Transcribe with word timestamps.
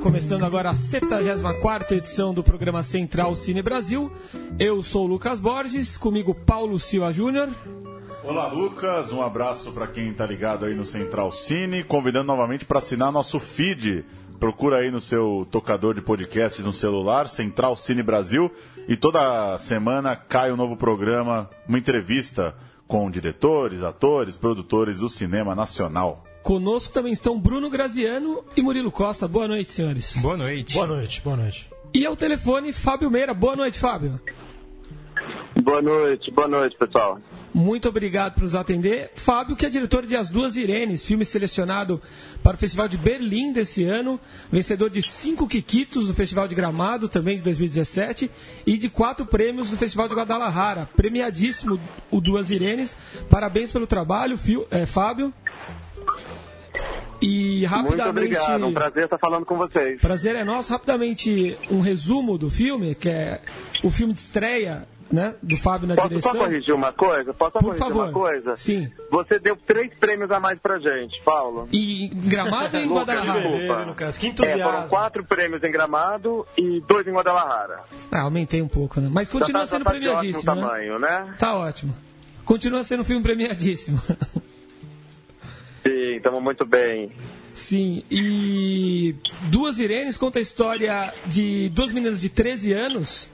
Começando 0.00 0.44
agora 0.44 0.70
a 0.70 0.74
74 0.74 1.94
edição 1.94 2.32
do 2.32 2.42
programa 2.42 2.82
Central 2.82 3.34
Cine 3.34 3.60
Brasil. 3.60 4.10
Eu 4.58 4.82
sou 4.82 5.04
o 5.04 5.06
Lucas 5.06 5.40
Borges, 5.40 5.98
comigo 5.98 6.34
Paulo 6.34 6.78
Silva 6.80 7.12
Júnior. 7.12 7.50
Olá, 8.24 8.46
Lucas. 8.48 9.12
Um 9.12 9.20
abraço 9.20 9.72
para 9.72 9.86
quem 9.86 10.08
está 10.08 10.24
ligado 10.24 10.64
aí 10.64 10.74
no 10.74 10.86
Central 10.86 11.30
Cine, 11.30 11.84
convidando 11.84 12.28
novamente 12.28 12.64
para 12.64 12.78
assinar 12.78 13.12
nosso 13.12 13.38
feed. 13.38 14.02
Procura 14.38 14.78
aí 14.78 14.90
no 14.90 15.02
seu 15.02 15.46
tocador 15.50 15.94
de 15.94 16.00
podcasts 16.00 16.64
no 16.64 16.72
celular, 16.72 17.28
Central 17.28 17.76
Cine 17.76 18.02
Brasil, 18.02 18.50
e 18.88 18.96
toda 18.96 19.58
semana 19.58 20.16
cai 20.16 20.50
um 20.50 20.56
novo 20.56 20.78
programa, 20.78 21.50
uma 21.68 21.78
entrevista 21.78 22.56
com 22.88 23.10
diretores, 23.10 23.82
atores, 23.82 24.34
produtores 24.34 24.98
do 24.98 25.10
cinema 25.10 25.54
nacional. 25.54 26.24
Conosco 26.42 26.92
também 26.92 27.12
estão 27.12 27.38
Bruno 27.38 27.68
Graziano 27.68 28.44
e 28.56 28.62
Murilo 28.62 28.90
Costa. 28.90 29.28
Boa 29.28 29.46
noite, 29.46 29.72
senhores. 29.72 30.16
Boa 30.16 30.36
noite. 30.36 30.74
Boa 30.74 30.86
noite, 30.86 31.20
boa 31.22 31.36
noite. 31.36 31.70
E 31.92 32.06
ao 32.06 32.16
telefone, 32.16 32.72
Fábio 32.72 33.10
Meira. 33.10 33.34
Boa 33.34 33.56
noite, 33.56 33.78
Fábio. 33.78 34.20
Boa 35.62 35.82
noite, 35.82 36.30
boa 36.30 36.48
noite, 36.48 36.76
pessoal. 36.78 37.20
Muito 37.52 37.88
obrigado 37.88 38.34
por 38.34 38.44
nos 38.44 38.54
atender. 38.54 39.10
Fábio, 39.14 39.56
que 39.56 39.66
é 39.66 39.68
diretor 39.68 40.06
de 40.06 40.16
As 40.16 40.28
Duas 40.30 40.56
Irenes, 40.56 41.04
filme 41.04 41.24
selecionado 41.24 42.00
para 42.42 42.54
o 42.54 42.58
Festival 42.58 42.86
de 42.86 42.96
Berlim 42.96 43.52
desse 43.52 43.84
ano, 43.84 44.20
vencedor 44.52 44.88
de 44.88 45.02
cinco 45.02 45.48
Quiquitos 45.48 46.06
no 46.06 46.14
Festival 46.14 46.46
de 46.46 46.54
Gramado, 46.54 47.08
também 47.08 47.36
de 47.36 47.42
2017, 47.42 48.30
e 48.64 48.78
de 48.78 48.88
quatro 48.88 49.26
prêmios 49.26 49.70
no 49.70 49.76
Festival 49.76 50.08
de 50.08 50.14
Guadalajara. 50.14 50.88
Premiadíssimo 50.96 51.80
o 52.10 52.20
Duas 52.20 52.50
Irenes. 52.50 52.96
Parabéns 53.28 53.72
pelo 53.72 53.86
trabalho, 53.86 54.38
Fio, 54.38 54.66
é, 54.70 54.86
Fábio. 54.86 55.34
E 57.22 57.64
rapidamente. 57.66 58.02
Muito 58.02 58.08
obrigado, 58.10 58.66
um 58.66 58.72
prazer 58.72 59.04
estar 59.04 59.18
falando 59.18 59.44
com 59.44 59.54
vocês. 59.56 60.00
Prazer 60.00 60.36
é 60.36 60.44
nosso. 60.44 60.72
Rapidamente, 60.72 61.58
um 61.70 61.80
resumo 61.80 62.38
do 62.38 62.48
filme, 62.48 62.94
que 62.94 63.08
é 63.10 63.40
o 63.84 63.90
filme 63.90 64.14
de 64.14 64.20
estreia 64.20 64.88
né, 65.12 65.34
do 65.42 65.56
Fábio 65.56 65.86
na 65.88 65.96
Posso 65.96 66.08
direção. 66.08 66.32
só 66.32 66.38
corrigir 66.38 66.72
uma 66.74 66.92
coisa? 66.92 67.34
Posso 67.34 67.50
só 67.52 67.58
Por 67.58 67.64
corrigir 67.76 67.86
favor. 67.88 68.04
uma 68.04 68.12
coisa? 68.12 68.56
Sim. 68.56 68.90
Você 69.10 69.38
deu 69.38 69.54
três 69.66 69.92
prêmios 69.98 70.30
a 70.30 70.40
mais 70.40 70.58
pra 70.60 70.78
gente, 70.78 71.20
Paulo. 71.22 71.68
E 71.70 72.04
em 72.06 72.08
Gramado 72.28 72.76
e 72.78 72.84
em 72.84 72.88
Guadalajara? 72.94 73.32
desculpa. 73.40 73.58
Beleza, 73.58 73.84
Lucas. 73.84 74.16
Que 74.18 74.26
É, 74.28 74.32
foram 74.32 74.50
entusiasmo. 74.52 74.88
quatro 74.88 75.24
prêmios 75.24 75.62
em 75.62 75.70
Gramado 75.70 76.46
e 76.56 76.80
dois 76.88 77.06
em 77.06 77.12
Guadalajara. 77.12 77.80
Ah, 78.10 78.20
aumentei 78.22 78.62
um 78.62 78.68
pouco, 78.68 78.98
né? 78.98 79.10
Mas 79.12 79.28
continua 79.28 79.62
tá- 79.62 79.66
sendo 79.66 79.84
tá 79.84 79.90
ótimo 79.90 80.04
premiadíssimo, 80.06 80.54
né? 80.54 80.62
tamanho, 80.62 80.98
né? 80.98 81.34
Tá 81.38 81.54
ótimo. 81.58 81.94
Continua 82.46 82.82
sendo 82.82 83.00
um 83.00 83.04
filme 83.04 83.22
premiadíssimo. 83.22 84.00
Estamos 86.20 86.42
muito 86.42 86.66
bem. 86.66 87.10
Sim, 87.54 88.04
e 88.10 89.14
Duas 89.50 89.78
Irenes 89.78 90.18
conta 90.18 90.38
a 90.38 90.42
história 90.42 91.14
de 91.26 91.70
duas 91.70 91.92
meninas 91.92 92.20
de 92.20 92.28
13 92.28 92.74
anos, 92.74 93.30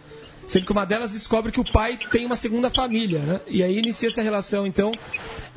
sendo 0.46 0.64
que 0.64 0.70
uma 0.70 0.84
delas 0.84 1.12
descobre 1.12 1.50
que 1.50 1.58
o 1.58 1.72
pai 1.72 1.98
tem 2.12 2.24
uma 2.24 2.36
segunda 2.36 2.70
família, 2.70 3.18
né? 3.18 3.40
E 3.48 3.60
aí 3.60 3.76
inicia 3.76 4.08
essa 4.08 4.22
relação, 4.22 4.64
então, 4.64 4.92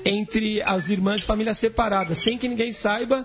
entre 0.04 0.60
as 0.64 0.90
irmãs 0.90 1.20
de 1.22 1.28
família 1.28 1.54
separadas, 1.54 2.18
sem 2.18 2.36
que 2.36 2.48
ninguém 2.48 2.74
saiba. 2.74 3.24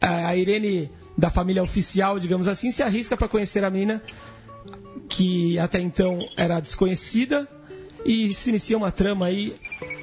A 0.00 0.34
Irene, 0.34 0.90
da 1.16 1.28
família 1.28 1.62
oficial, 1.62 2.18
digamos 2.18 2.48
assim, 2.48 2.70
se 2.70 2.82
arrisca 2.82 3.18
para 3.18 3.28
conhecer 3.28 3.64
a 3.64 3.70
menina 3.70 4.02
que 5.10 5.58
até 5.58 5.78
então 5.78 6.26
era 6.38 6.58
desconhecida 6.58 7.46
e 8.04 8.32
se 8.32 8.48
inicia 8.48 8.76
uma 8.76 8.90
trama 8.90 9.26
aí 9.26 9.56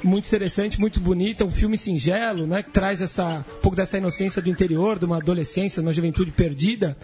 muito 0.04 0.28
interessante, 0.28 0.80
muito 0.80 1.00
bonita, 1.00 1.46
um 1.46 1.52
filme 1.52 1.78
singelo, 1.78 2.46
né, 2.46 2.62
que 2.62 2.72
traz 2.72 3.02
essa 3.02 3.40
um 3.40 3.62
pouco 3.62 3.76
dessa 3.76 3.98
inocência 3.98 4.42
do 4.42 4.50
interior, 4.50 5.00
de 5.00 5.06
uma 5.06 5.18
adolescência, 5.18 5.82
de 5.82 5.88
uma 5.88 5.94
juventude 5.94 6.32
perdida 6.32 6.98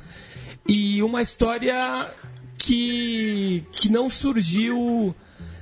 e 0.67 1.01
uma 1.01 1.21
história 1.21 2.13
que 2.57 3.63
que 3.73 3.89
não 3.89 4.09
surgiu 4.09 5.15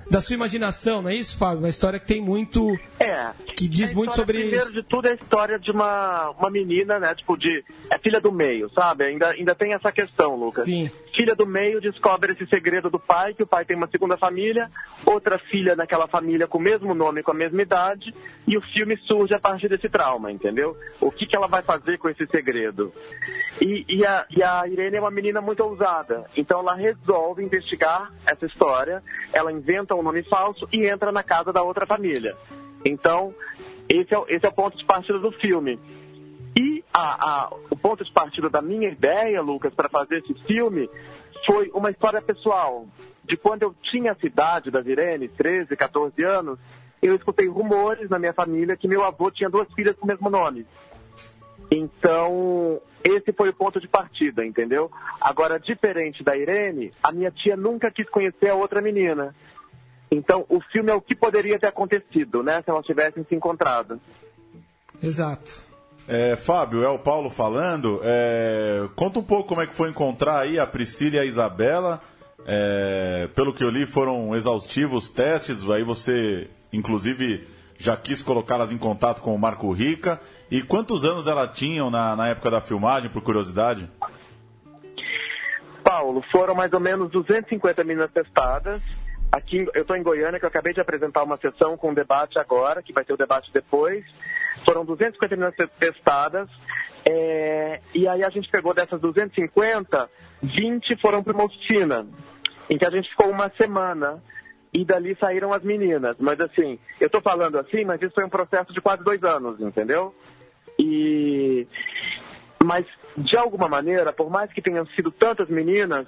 da 0.09 0.21
sua 0.21 0.33
imaginação, 0.33 1.01
não 1.01 1.09
é 1.09 1.15
isso, 1.15 1.37
Fábio? 1.37 1.59
Uma 1.59 1.69
história 1.69 1.99
que 1.99 2.07
tem 2.07 2.21
muito 2.21 2.77
É. 2.99 3.31
que 3.55 3.67
diz 3.67 3.93
muito 3.93 4.15
sobre 4.15 4.39
Primeiro 4.39 4.71
de 4.71 4.83
tudo 4.83 5.07
é 5.07 5.11
a 5.11 5.15
história 5.15 5.59
de 5.59 5.71
uma, 5.71 6.29
uma 6.31 6.49
menina, 6.49 6.99
né? 6.99 7.13
Tipo, 7.15 7.37
de. 7.37 7.63
É 7.89 7.97
filha 7.97 8.19
do 8.19 8.31
meio, 8.31 8.69
sabe? 8.71 9.05
Ainda, 9.05 9.29
ainda 9.29 9.55
tem 9.55 9.73
essa 9.73 9.91
questão, 9.91 10.35
Lucas. 10.35 10.65
Sim. 10.65 10.89
Filha 11.15 11.35
do 11.35 11.47
meio 11.47 11.81
descobre 11.81 12.33
esse 12.33 12.45
segredo 12.47 12.89
do 12.89 12.99
pai, 12.99 13.33
que 13.33 13.41
o 13.43 13.47
pai 13.47 13.65
tem 13.65 13.75
uma 13.75 13.87
segunda 13.87 14.17
família, 14.17 14.69
outra 15.05 15.39
filha 15.39 15.75
naquela 15.75 16.07
família 16.07 16.47
com 16.47 16.59
o 16.59 16.61
mesmo 16.61 16.93
nome, 16.93 17.23
com 17.23 17.31
a 17.31 17.33
mesma 17.33 17.61
idade, 17.61 18.13
e 18.47 18.55
o 18.55 18.61
filme 18.61 18.95
surge 19.07 19.33
a 19.33 19.39
partir 19.39 19.67
desse 19.67 19.89
trauma, 19.89 20.31
entendeu? 20.31 20.77
O 21.01 21.11
que, 21.11 21.25
que 21.25 21.35
ela 21.35 21.47
vai 21.47 21.63
fazer 21.63 21.97
com 21.97 22.07
esse 22.07 22.25
segredo? 22.27 22.93
E, 23.59 23.83
e, 23.89 24.05
a, 24.05 24.25
e 24.29 24.43
a 24.43 24.67
Irene 24.67 24.97
é 24.97 25.01
uma 25.01 25.09
menina 25.09 25.41
muito 25.41 25.63
ousada, 25.63 26.25
então 26.35 26.59
ela 26.59 26.75
resolve 26.75 27.43
investigar 27.43 28.13
essa 28.25 28.45
história, 28.45 29.01
ela 29.33 29.51
inventa 29.51 29.95
um 29.99 30.03
nome 30.03 30.23
falso 30.23 30.67
e 30.71 30.87
entra 30.87 31.11
na 31.11 31.23
casa 31.23 31.51
da 31.51 31.61
outra 31.61 31.85
família. 31.85 32.35
Então, 32.85 33.33
esse 33.89 34.13
é, 34.13 34.23
esse 34.29 34.45
é 34.45 34.49
o 34.49 34.53
ponto 34.53 34.77
de 34.77 34.85
partida 34.85 35.19
do 35.19 35.31
filme. 35.33 35.79
E 36.55 36.83
a- 36.93 37.29
a- 37.29 37.49
o 37.69 37.75
ponto 37.75 38.03
de 38.03 38.11
partida 38.11 38.49
da 38.49 38.61
minha 38.61 38.89
ideia, 38.89 39.41
Lucas, 39.41 39.73
para 39.73 39.89
fazer 39.89 40.17
esse 40.19 40.33
filme 40.45 40.89
foi 41.45 41.69
uma 41.73 41.91
história 41.91 42.21
pessoal. 42.21 42.85
De 43.23 43.35
quando 43.37 43.63
eu 43.63 43.75
tinha 43.91 44.13
a 44.13 44.15
cidade 44.15 44.71
da 44.71 44.81
Irene, 44.81 45.27
13, 45.27 45.75
14 45.75 46.23
anos, 46.23 46.57
eu 47.01 47.15
escutei 47.15 47.47
rumores 47.47 48.09
na 48.09 48.17
minha 48.17 48.33
família 48.33 48.77
que 48.77 48.87
meu 48.87 49.03
avô 49.03 49.29
tinha 49.29 49.49
duas 49.49 49.71
filhas 49.73 49.95
com 49.95 50.05
o 50.05 50.07
mesmo 50.07 50.29
nome. 50.29 50.65
Então, 51.69 52.79
esse 53.03 53.31
foi 53.33 53.49
o 53.49 53.53
ponto 53.53 53.79
de 53.79 53.87
partida, 53.87 54.45
entendeu? 54.45 54.89
Agora, 55.19 55.59
diferente 55.59 56.23
da 56.23 56.35
Irene, 56.35 56.91
a 57.03 57.11
minha 57.11 57.29
tia 57.31 57.57
nunca 57.57 57.91
quis 57.91 58.09
conhecer 58.09 58.49
a 58.49 58.55
outra 58.55 58.81
menina. 58.81 59.35
Então, 60.09 60.45
o 60.49 60.61
filme 60.71 60.91
é 60.91 60.95
o 60.95 61.01
que 61.01 61.15
poderia 61.15 61.59
ter 61.59 61.67
acontecido, 61.67 62.41
né? 62.41 62.61
Se 62.63 62.69
elas 62.69 62.85
tivessem 62.85 63.25
se 63.27 63.35
encontrado. 63.35 63.99
Exato. 65.01 65.67
É, 66.07 66.37
Fábio, 66.37 66.83
é 66.83 66.89
o 66.89 66.97
Paulo 66.97 67.29
falando. 67.29 67.99
É, 68.03 68.87
conta 68.95 69.19
um 69.19 69.23
pouco 69.23 69.49
como 69.49 69.61
é 69.61 69.67
que 69.67 69.75
foi 69.75 69.89
encontrar 69.89 70.39
aí 70.39 70.57
a 70.57 70.65
Priscila 70.65 71.17
e 71.17 71.19
a 71.19 71.25
Isabela. 71.25 72.01
É, 72.45 73.27
pelo 73.35 73.53
que 73.53 73.63
eu 73.63 73.69
li, 73.69 73.85
foram 73.85 74.33
exaustivos 74.33 75.09
testes. 75.09 75.69
Aí 75.69 75.83
você, 75.83 76.49
inclusive, 76.71 77.45
já 77.77 77.97
quis 77.97 78.21
colocá-las 78.21 78.71
em 78.71 78.77
contato 78.77 79.21
com 79.21 79.35
o 79.35 79.39
Marco 79.39 79.69
Rica. 79.73 80.21
E 80.49 80.61
quantos 80.61 81.03
anos 81.03 81.27
elas 81.27 81.57
tinham 81.57 81.91
na, 81.91 82.15
na 82.15 82.29
época 82.29 82.49
da 82.49 82.61
filmagem, 82.61 83.09
por 83.09 83.21
curiosidade? 83.21 83.89
Paulo, 85.83 86.23
foram 86.31 86.55
mais 86.55 86.71
ou 86.71 86.79
menos 86.79 87.11
250 87.11 87.83
meninas 87.83 88.11
testadas. 88.11 88.81
Aqui, 89.31 89.67
eu 89.73 89.81
estou 89.81 89.95
em 89.95 90.03
Goiânia, 90.03 90.39
que 90.39 90.45
eu 90.45 90.49
acabei 90.49 90.73
de 90.73 90.81
apresentar 90.81 91.23
uma 91.23 91.37
sessão 91.37 91.75
com 91.77 91.93
debate 91.93 92.39
agora, 92.39 92.81
que 92.81 92.93
vai 92.93 93.03
ter 93.03 93.13
o 93.13 93.17
debate 93.17 93.51
depois. 93.53 94.05
Foram 94.65 94.85
250 94.85 95.35
meninas 95.35 95.55
te- 95.55 95.67
testadas. 95.79 96.49
é, 97.05 97.81
e 97.93 98.07
aí 98.07 98.23
a 98.23 98.29
gente 98.29 98.49
pegou 98.49 98.73
dessas 98.73 98.99
250, 98.99 100.09
20 100.43 101.01
foram 101.01 101.23
para 101.23 101.33
uma 101.33 101.45
oficina, 101.45 102.05
em 102.69 102.77
que 102.77 102.85
a 102.85 102.89
gente 102.89 103.09
ficou 103.09 103.29
uma 103.29 103.51
semana. 103.59 104.21
E 104.73 104.83
dali 104.85 105.17
saíram 105.19 105.53
as 105.53 105.63
meninas. 105.63 106.17
Mas 106.19 106.39
assim, 106.41 106.77
eu 106.99 107.07
estou 107.07 107.21
falando 107.21 107.57
assim, 107.57 107.85
mas 107.85 108.01
isso 108.01 108.13
foi 108.13 108.25
um 108.25 108.29
processo 108.29 108.73
de 108.73 108.81
quase 108.81 109.03
dois 109.03 109.23
anos, 109.23 109.59
entendeu? 109.61 110.13
E 110.77 111.65
mas 112.63 112.85
de 113.17 113.37
alguma 113.37 113.67
maneira, 113.67 114.11
por 114.11 114.29
mais 114.29 114.51
que 114.51 114.61
tenham 114.61 114.85
sido 114.87 115.09
tantas 115.09 115.49
meninas, 115.49 116.05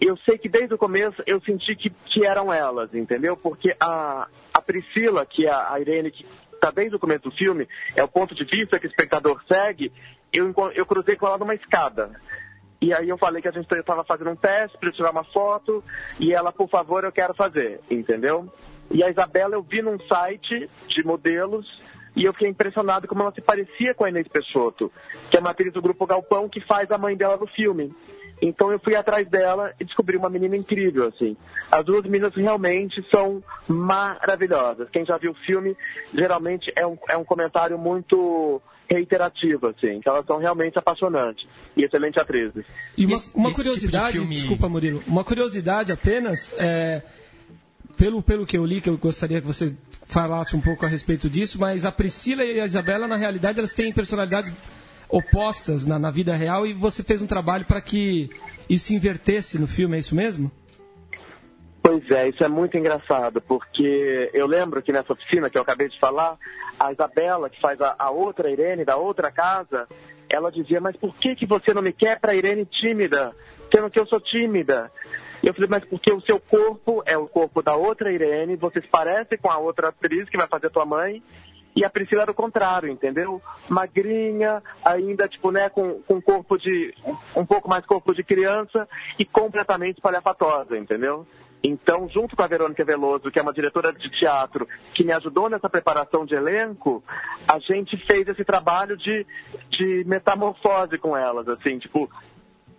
eu 0.00 0.16
sei 0.18 0.38
que 0.38 0.48
desde 0.48 0.74
o 0.74 0.78
começo 0.78 1.22
eu 1.26 1.40
senti 1.42 1.76
que, 1.76 1.90
que 1.90 2.24
eram 2.24 2.52
elas, 2.52 2.94
entendeu? 2.94 3.36
Porque 3.36 3.74
a, 3.78 4.26
a 4.52 4.62
Priscila, 4.62 5.26
que 5.26 5.46
é 5.46 5.52
a 5.52 5.78
Irene, 5.78 6.10
que 6.10 6.24
está 6.54 6.70
desde 6.70 6.96
o 6.96 6.98
começo 6.98 7.22
do 7.22 7.32
filme, 7.32 7.68
é 7.94 8.02
o 8.02 8.08
ponto 8.08 8.34
de 8.34 8.44
vista 8.44 8.78
que 8.78 8.86
o 8.86 8.90
espectador 8.90 9.42
segue, 9.50 9.92
eu, 10.32 10.52
eu 10.74 10.86
cruzei 10.86 11.16
com 11.16 11.26
ela 11.26 11.38
numa 11.38 11.54
escada. 11.54 12.10
E 12.80 12.94
aí 12.94 13.08
eu 13.08 13.18
falei 13.18 13.42
que 13.42 13.48
a 13.48 13.52
gente 13.52 13.70
estava 13.74 14.04
fazendo 14.04 14.30
um 14.30 14.36
teste 14.36 14.78
para 14.78 14.92
tirar 14.92 15.10
uma 15.10 15.24
foto, 15.24 15.84
e 16.18 16.32
ela, 16.32 16.50
por 16.50 16.68
favor, 16.68 17.04
eu 17.04 17.12
quero 17.12 17.34
fazer, 17.34 17.80
entendeu? 17.90 18.50
E 18.90 19.04
a 19.04 19.10
Isabela 19.10 19.54
eu 19.54 19.62
vi 19.62 19.82
num 19.82 19.98
site 20.00 20.68
de 20.88 21.04
modelos, 21.04 21.66
e 22.16 22.24
eu 22.24 22.32
fiquei 22.32 22.48
impressionado 22.48 23.06
como 23.06 23.22
ela 23.22 23.32
se 23.32 23.40
parecia 23.40 23.94
com 23.94 24.04
a 24.04 24.08
Inês 24.08 24.26
Peixoto, 24.28 24.90
que 25.30 25.36
é 25.36 25.40
uma 25.40 25.50
atriz 25.50 25.72
do 25.72 25.82
Grupo 25.82 26.06
Galpão 26.06 26.48
que 26.48 26.60
faz 26.62 26.90
a 26.90 26.98
mãe 26.98 27.16
dela 27.16 27.36
no 27.36 27.46
filme. 27.46 27.94
Então 28.40 28.72
eu 28.72 28.78
fui 28.78 28.94
atrás 28.94 29.28
dela 29.28 29.72
e 29.78 29.84
descobri 29.84 30.16
uma 30.16 30.30
menina 30.30 30.56
incrível, 30.56 31.08
assim. 31.08 31.36
As 31.70 31.84
duas 31.84 32.02
meninas 32.04 32.34
realmente 32.34 33.04
são 33.14 33.42
maravilhosas. 33.68 34.88
Quem 34.90 35.04
já 35.04 35.18
viu 35.18 35.32
o 35.32 35.46
filme, 35.46 35.76
geralmente 36.14 36.72
é 36.74 36.86
um, 36.86 36.96
é 37.08 37.16
um 37.16 37.24
comentário 37.24 37.78
muito 37.78 38.60
reiterativo, 38.90 39.68
assim, 39.68 40.00
que 40.00 40.08
elas 40.08 40.26
são 40.26 40.38
realmente 40.38 40.76
apaixonantes 40.76 41.46
e 41.76 41.84
excelentes 41.84 42.20
atrizes. 42.20 42.64
E 42.98 43.06
uma, 43.06 43.16
uma 43.34 43.50
tipo 43.50 43.62
curiosidade, 43.62 44.12
tipo 44.12 44.18
filme... 44.18 44.34
desculpa 44.34 44.68
Murilo, 44.68 45.02
uma 45.06 45.22
curiosidade 45.22 45.92
apenas, 45.92 46.56
é, 46.58 47.02
pelo, 47.96 48.20
pelo 48.20 48.44
que 48.44 48.58
eu 48.58 48.66
li, 48.66 48.80
que 48.80 48.88
eu 48.88 48.98
gostaria 48.98 49.40
que 49.40 49.46
você 49.46 49.76
falasse 50.08 50.56
um 50.56 50.60
pouco 50.60 50.84
a 50.84 50.88
respeito 50.88 51.30
disso, 51.30 51.56
mas 51.60 51.84
a 51.84 51.92
Priscila 51.92 52.42
e 52.42 52.60
a 52.60 52.66
Isabela, 52.66 53.06
na 53.06 53.16
realidade, 53.16 53.60
elas 53.60 53.74
têm 53.74 53.92
personalidades 53.92 54.52
opostas 55.10 55.84
na, 55.84 55.98
na 55.98 56.10
vida 56.10 56.34
real 56.34 56.66
e 56.66 56.72
você 56.72 57.02
fez 57.02 57.20
um 57.20 57.26
trabalho 57.26 57.64
para 57.64 57.80
que 57.80 58.30
isso 58.68 58.86
se 58.86 58.94
invertesse 58.94 59.58
no 59.58 59.66
filme, 59.66 59.96
é 59.96 60.00
isso 60.00 60.14
mesmo? 60.14 60.50
Pois 61.82 62.08
é, 62.10 62.28
isso 62.28 62.44
é 62.44 62.48
muito 62.48 62.76
engraçado, 62.76 63.40
porque 63.40 64.30
eu 64.32 64.46
lembro 64.46 64.82
que 64.82 64.92
nessa 64.92 65.12
oficina 65.12 65.50
que 65.50 65.58
eu 65.58 65.62
acabei 65.62 65.88
de 65.88 65.98
falar, 65.98 66.38
a 66.78 66.92
Isabela, 66.92 67.50
que 67.50 67.60
faz 67.60 67.80
a, 67.80 67.96
a 67.98 68.10
outra 68.10 68.50
Irene 68.50 68.84
da 68.84 68.96
outra 68.96 69.30
casa, 69.30 69.88
ela 70.28 70.52
dizia, 70.52 70.80
mas 70.80 70.96
por 70.96 71.14
que, 71.16 71.34
que 71.34 71.46
você 71.46 71.74
não 71.74 71.82
me 71.82 71.92
quer 71.92 72.20
para 72.20 72.34
Irene 72.34 72.64
tímida, 72.64 73.34
sendo 73.74 73.90
que 73.90 73.98
eu 73.98 74.06
sou 74.06 74.20
tímida? 74.20 74.90
E 75.42 75.48
eu 75.48 75.54
falei, 75.54 75.68
mas 75.70 75.84
porque 75.86 76.12
o 76.12 76.20
seu 76.20 76.38
corpo 76.38 77.02
é 77.06 77.16
o 77.16 77.26
corpo 77.26 77.62
da 77.62 77.74
outra 77.74 78.12
Irene, 78.12 78.56
você 78.56 78.80
se 78.80 78.88
parece 78.88 79.36
com 79.38 79.50
a 79.50 79.58
outra 79.58 79.88
atriz 79.88 80.28
que 80.28 80.36
vai 80.36 80.46
fazer 80.46 80.70
tua 80.70 80.84
mãe, 80.84 81.22
e 81.74 81.84
a 81.84 81.90
Priscila 81.90 82.22
era 82.22 82.30
o 82.30 82.34
contrário, 82.34 82.88
entendeu? 82.88 83.40
Magrinha, 83.68 84.62
ainda, 84.84 85.28
tipo, 85.28 85.50
né, 85.50 85.68
com, 85.68 86.00
com 86.02 86.20
corpo 86.20 86.58
de. 86.58 86.94
um 87.36 87.46
pouco 87.46 87.68
mais 87.68 87.84
corpo 87.86 88.14
de 88.14 88.24
criança 88.24 88.88
e 89.18 89.24
completamente 89.24 89.96
espalhafatosa, 89.96 90.76
entendeu? 90.76 91.26
Então, 91.62 92.08
junto 92.08 92.34
com 92.34 92.42
a 92.42 92.46
Verônica 92.46 92.84
Veloso, 92.84 93.30
que 93.30 93.38
é 93.38 93.42
uma 93.42 93.52
diretora 93.52 93.92
de 93.92 94.10
teatro, 94.18 94.66
que 94.94 95.04
me 95.04 95.12
ajudou 95.12 95.48
nessa 95.50 95.68
preparação 95.68 96.24
de 96.24 96.34
elenco, 96.34 97.04
a 97.46 97.58
gente 97.58 97.96
fez 98.06 98.26
esse 98.26 98.44
trabalho 98.44 98.96
de, 98.96 99.26
de 99.68 100.04
metamorfose 100.06 100.96
com 100.96 101.14
elas, 101.14 101.46
assim, 101.48 101.78
tipo, 101.78 102.10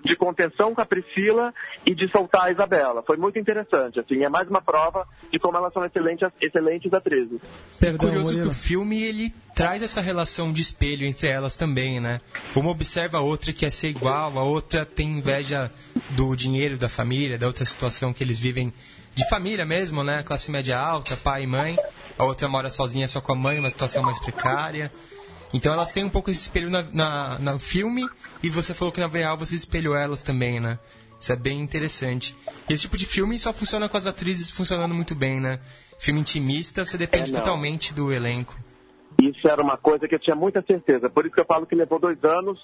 de 0.03 0.15
contenção 0.15 0.74
com 0.74 0.81
a 0.81 0.86
Priscila 0.86 1.53
e 1.86 1.94
de 1.94 2.09
soltar 2.12 2.45
a 2.45 2.51
Isabela. 2.51 3.03
Foi 3.03 3.18
muito 3.18 3.38
interessante, 3.38 4.00
assim, 4.00 4.24
é 4.24 4.30
mais 4.30 4.48
uma 4.48 4.62
prova 4.62 5.07
de 5.31 5.39
como 5.39 5.57
elas 5.57 5.71
são 5.74 5.86
excelentes, 5.86 6.27
excelentes 6.42 6.94
atrizes. 6.94 7.39
É 7.81 7.94
curioso 7.94 8.33
que 8.33 8.48
o 8.48 8.53
filme 8.53 9.03
ele 9.03 9.33
traz 9.56 9.81
essa 9.81 10.01
relação 10.01 10.51
de 10.51 10.62
espelho 10.62 11.06
entre 11.06 11.30
elas 11.30 11.56
também, 11.56 12.00
né? 12.00 12.19
Uma 12.56 12.71
observa 12.71 13.19
a 13.19 13.21
outra 13.21 13.53
que 13.53 13.59
quer 13.59 13.71
ser 13.71 13.89
igual, 13.89 14.38
a 14.38 14.44
outra 14.44 14.86
tem 14.86 15.07
inveja 15.18 15.69
do 16.15 16.36
dinheiro 16.36 16.77
da 16.77 16.89
família, 16.89 17.38
da 17.38 17.47
outra 17.47 17.65
situação 17.65 18.13
que 18.13 18.24
eles 18.24 18.39
vivem 18.39 18.74
de 19.13 19.27
família 19.30 19.65
mesmo, 19.65 20.04
né? 20.04 20.24
Classe 20.24 20.50
média 20.50 20.80
alta, 20.80 21.15
pai 21.18 21.44
e 21.44 21.47
mãe. 21.47 21.77
A 22.18 22.24
outra 22.24 22.47
mora 22.47 22.69
sozinha 22.69 23.07
só 23.07 23.19
com 23.19 23.31
a 23.31 23.36
mãe, 23.36 23.59
uma 23.59 23.69
situação 23.69 24.04
mais 24.04 24.19
precária. 24.19 24.92
Então 25.53 25.74
elas 25.74 25.92
têm 25.92 26.03
um 26.03 26.09
pouco 26.09 26.30
esse 26.30 26.42
espelho 26.42 26.69
na, 26.69 26.83
na, 26.94 27.39
no 27.39 27.59
filme 27.59 28.07
e 28.42 28.50
você 28.50 28.74
falou 28.74 28.92
que 28.92 29.00
na 29.00 29.07
real 29.07 29.38
você 29.38 29.56
espelhou 29.56 29.95
elas 29.95 30.24
também, 30.24 30.59
né? 30.59 30.80
Isso 31.19 31.31
é 31.31 31.36
bem 31.36 31.59
interessante. 31.62 32.36
E 32.68 32.74
esse 32.74 32.83
tipo 32.83 32.98
de 32.98 33.06
filme 33.06 33.38
só 33.38 33.53
funciona 33.53 33.88
com 33.88 33.98
as 33.98 34.07
atrizes 34.07 34.50
funcionando 34.50 34.94
muito 34.94 35.13
bem, 35.13 35.39
né? 35.39 35.59
Filme 36.00 36.19
intimista, 36.19 36.83
você 36.83 36.98
depende 36.98 37.36
é, 37.36 37.38
totalmente 37.38 37.94
do 37.94 38.12
elenco. 38.12 38.57
Isso 39.21 39.48
era 39.48 39.62
uma 39.62 39.77
coisa 39.77 40.07
que 40.07 40.15
eu 40.15 40.19
tinha 40.19 40.36
muita 40.36 40.63
certeza. 40.63 41.09
Por 41.09 41.25
isso 41.25 41.36
que 41.36 41.42
eu 41.42 41.45
falo 41.45 41.68
que 41.68 41.75
levou 41.75 42.00
dois 42.00 42.18
anos 42.24 42.59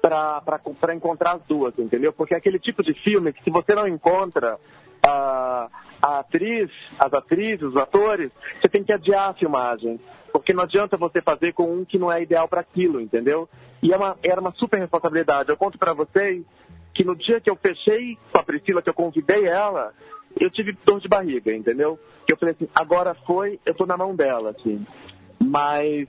para 0.00 0.94
encontrar 0.94 1.36
as 1.36 1.42
duas, 1.42 1.78
entendeu? 1.78 2.12
Porque 2.12 2.34
é 2.34 2.38
aquele 2.38 2.58
tipo 2.58 2.82
de 2.82 2.92
filme 3.04 3.32
que 3.32 3.44
se 3.44 3.50
você 3.50 3.72
não 3.72 3.86
encontra 3.86 4.58
a, 5.06 5.68
a 6.00 6.18
atriz, 6.18 6.70
as 6.98 7.12
atrizes, 7.12 7.62
os 7.62 7.76
atores, 7.76 8.30
você 8.60 8.68
tem 8.68 8.84
que 8.84 8.92
adiar 8.92 9.30
a 9.30 9.34
filmagem. 9.34 10.00
Porque 10.32 10.52
não 10.52 10.64
adianta 10.64 10.96
você 10.96 11.20
fazer 11.20 11.52
com 11.52 11.72
um 11.72 11.84
que 11.84 11.98
não 11.98 12.10
é 12.10 12.22
ideal 12.22 12.48
para 12.48 12.62
aquilo, 12.62 13.00
entendeu? 13.00 13.48
E 13.82 13.92
é 13.92 13.96
uma, 13.96 14.16
era 14.22 14.40
uma 14.40 14.52
super 14.52 14.78
responsabilidade. 14.78 15.50
Eu 15.50 15.56
conto 15.56 15.78
para 15.78 15.92
vocês 15.92 16.42
que 16.94 17.04
no 17.04 17.14
dia 17.14 17.40
que 17.40 17.50
eu 17.50 17.56
fechei 17.56 18.18
com 18.32 18.38
a 18.38 18.42
Priscila, 18.42 18.82
que 18.82 18.88
eu 18.88 18.94
convidei 18.94 19.44
ela, 19.46 19.92
eu 20.38 20.50
tive 20.50 20.76
dor 20.84 21.00
de 21.00 21.08
barriga, 21.08 21.52
entendeu? 21.52 21.98
Que 22.26 22.32
eu 22.32 22.36
falei 22.36 22.54
assim, 22.54 22.68
agora 22.74 23.14
foi, 23.26 23.60
eu 23.66 23.74
tô 23.74 23.86
na 23.86 23.96
mão 23.96 24.14
dela, 24.14 24.50
assim. 24.50 24.86
Mas, 25.40 26.08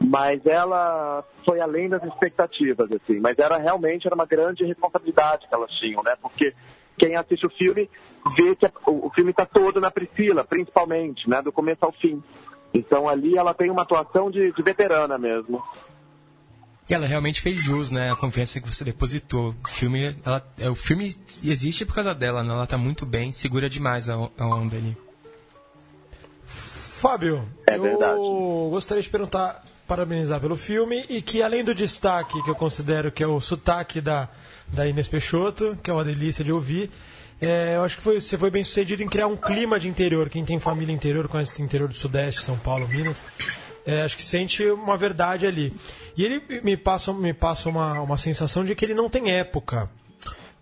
mas 0.00 0.44
ela 0.46 1.24
foi 1.44 1.60
além 1.60 1.88
das 1.88 2.02
expectativas, 2.04 2.90
assim. 2.92 3.18
Mas 3.20 3.38
era 3.38 3.58
realmente 3.58 4.06
era 4.06 4.14
uma 4.14 4.26
grande 4.26 4.64
responsabilidade 4.64 5.46
que 5.48 5.54
elas 5.54 5.70
tinham, 5.72 6.02
né? 6.02 6.14
Porque 6.20 6.54
quem 6.98 7.16
assiste 7.16 7.46
o 7.46 7.50
filme 7.50 7.88
vê 8.36 8.56
que 8.56 8.66
o, 8.86 9.10
filme 9.10 9.30
está 9.30 9.44
todo 9.44 9.80
na 9.80 9.90
Priscila, 9.90 10.44
principalmente, 10.44 11.28
né? 11.28 11.42
Do 11.42 11.52
começo 11.52 11.84
ao 11.84 11.92
fim. 11.92 12.22
Então 12.72 13.08
ali 13.08 13.36
ela 13.36 13.54
tem 13.54 13.70
uma 13.70 13.82
atuação 13.82 14.30
de, 14.30 14.52
de 14.52 14.62
veterana 14.62 15.18
mesmo. 15.18 15.62
E 16.88 16.92
ela 16.92 17.06
realmente 17.06 17.40
fez 17.40 17.62
jus, 17.62 17.90
né? 17.90 18.10
A 18.10 18.16
confiança 18.16 18.60
que 18.60 18.66
você 18.66 18.84
depositou. 18.84 19.54
O 19.64 19.68
filme, 19.68 20.16
ela, 20.24 20.46
é, 20.58 20.68
o 20.68 20.74
filme 20.74 21.06
existe 21.44 21.86
por 21.86 21.94
causa 21.94 22.14
dela, 22.14 22.42
né? 22.42 22.52
Ela 22.52 22.66
tá 22.66 22.76
muito 22.76 23.06
bem, 23.06 23.32
segura 23.32 23.70
demais 23.70 24.08
a, 24.08 24.14
a 24.14 24.46
onda 24.46 24.76
ali. 24.76 24.96
Fábio, 26.46 27.46
é 27.68 27.76
eu 27.76 28.68
gostaria 28.70 29.02
de 29.02 29.10
perguntar, 29.10 29.62
parabenizar 29.86 30.40
pelo 30.40 30.56
filme 30.56 31.04
e 31.08 31.20
que 31.20 31.42
além 31.42 31.62
do 31.62 31.74
destaque 31.74 32.42
que 32.42 32.50
eu 32.50 32.54
considero 32.54 33.12
que 33.12 33.22
é 33.22 33.26
o 33.26 33.40
sotaque 33.40 34.00
da, 34.00 34.28
da 34.68 34.86
Inês 34.86 35.08
Peixoto, 35.08 35.78
que 35.82 35.90
é 35.90 35.92
uma 35.94 36.04
delícia 36.04 36.44
de 36.44 36.52
ouvir, 36.52 36.90
é, 37.40 37.76
eu 37.76 37.84
acho 37.84 37.96
que 37.96 38.02
foi, 38.02 38.20
você 38.20 38.38
foi 38.38 38.50
bem 38.50 38.64
sucedido 38.64 39.02
em 39.02 39.08
criar 39.08 39.26
um 39.26 39.36
clima 39.36 39.78
de 39.78 39.88
interior. 39.88 40.28
Quem 40.28 40.44
tem 40.44 40.58
família 40.58 40.92
interior, 40.92 41.28
conhece 41.28 41.60
o 41.60 41.64
interior 41.64 41.88
do 41.88 41.94
Sudeste, 41.94 42.42
São 42.42 42.56
Paulo, 42.56 42.88
Minas, 42.88 43.22
é, 43.84 44.02
acho 44.02 44.16
que 44.16 44.22
sente 44.22 44.64
uma 44.70 44.96
verdade 44.96 45.46
ali. 45.46 45.74
E 46.16 46.24
ele 46.24 46.42
me 46.62 46.76
passa, 46.76 47.12
me 47.12 47.34
passa 47.34 47.68
uma, 47.68 48.00
uma 48.00 48.16
sensação 48.16 48.64
de 48.64 48.74
que 48.74 48.84
ele 48.84 48.94
não 48.94 49.10
tem 49.10 49.32
época. 49.32 49.90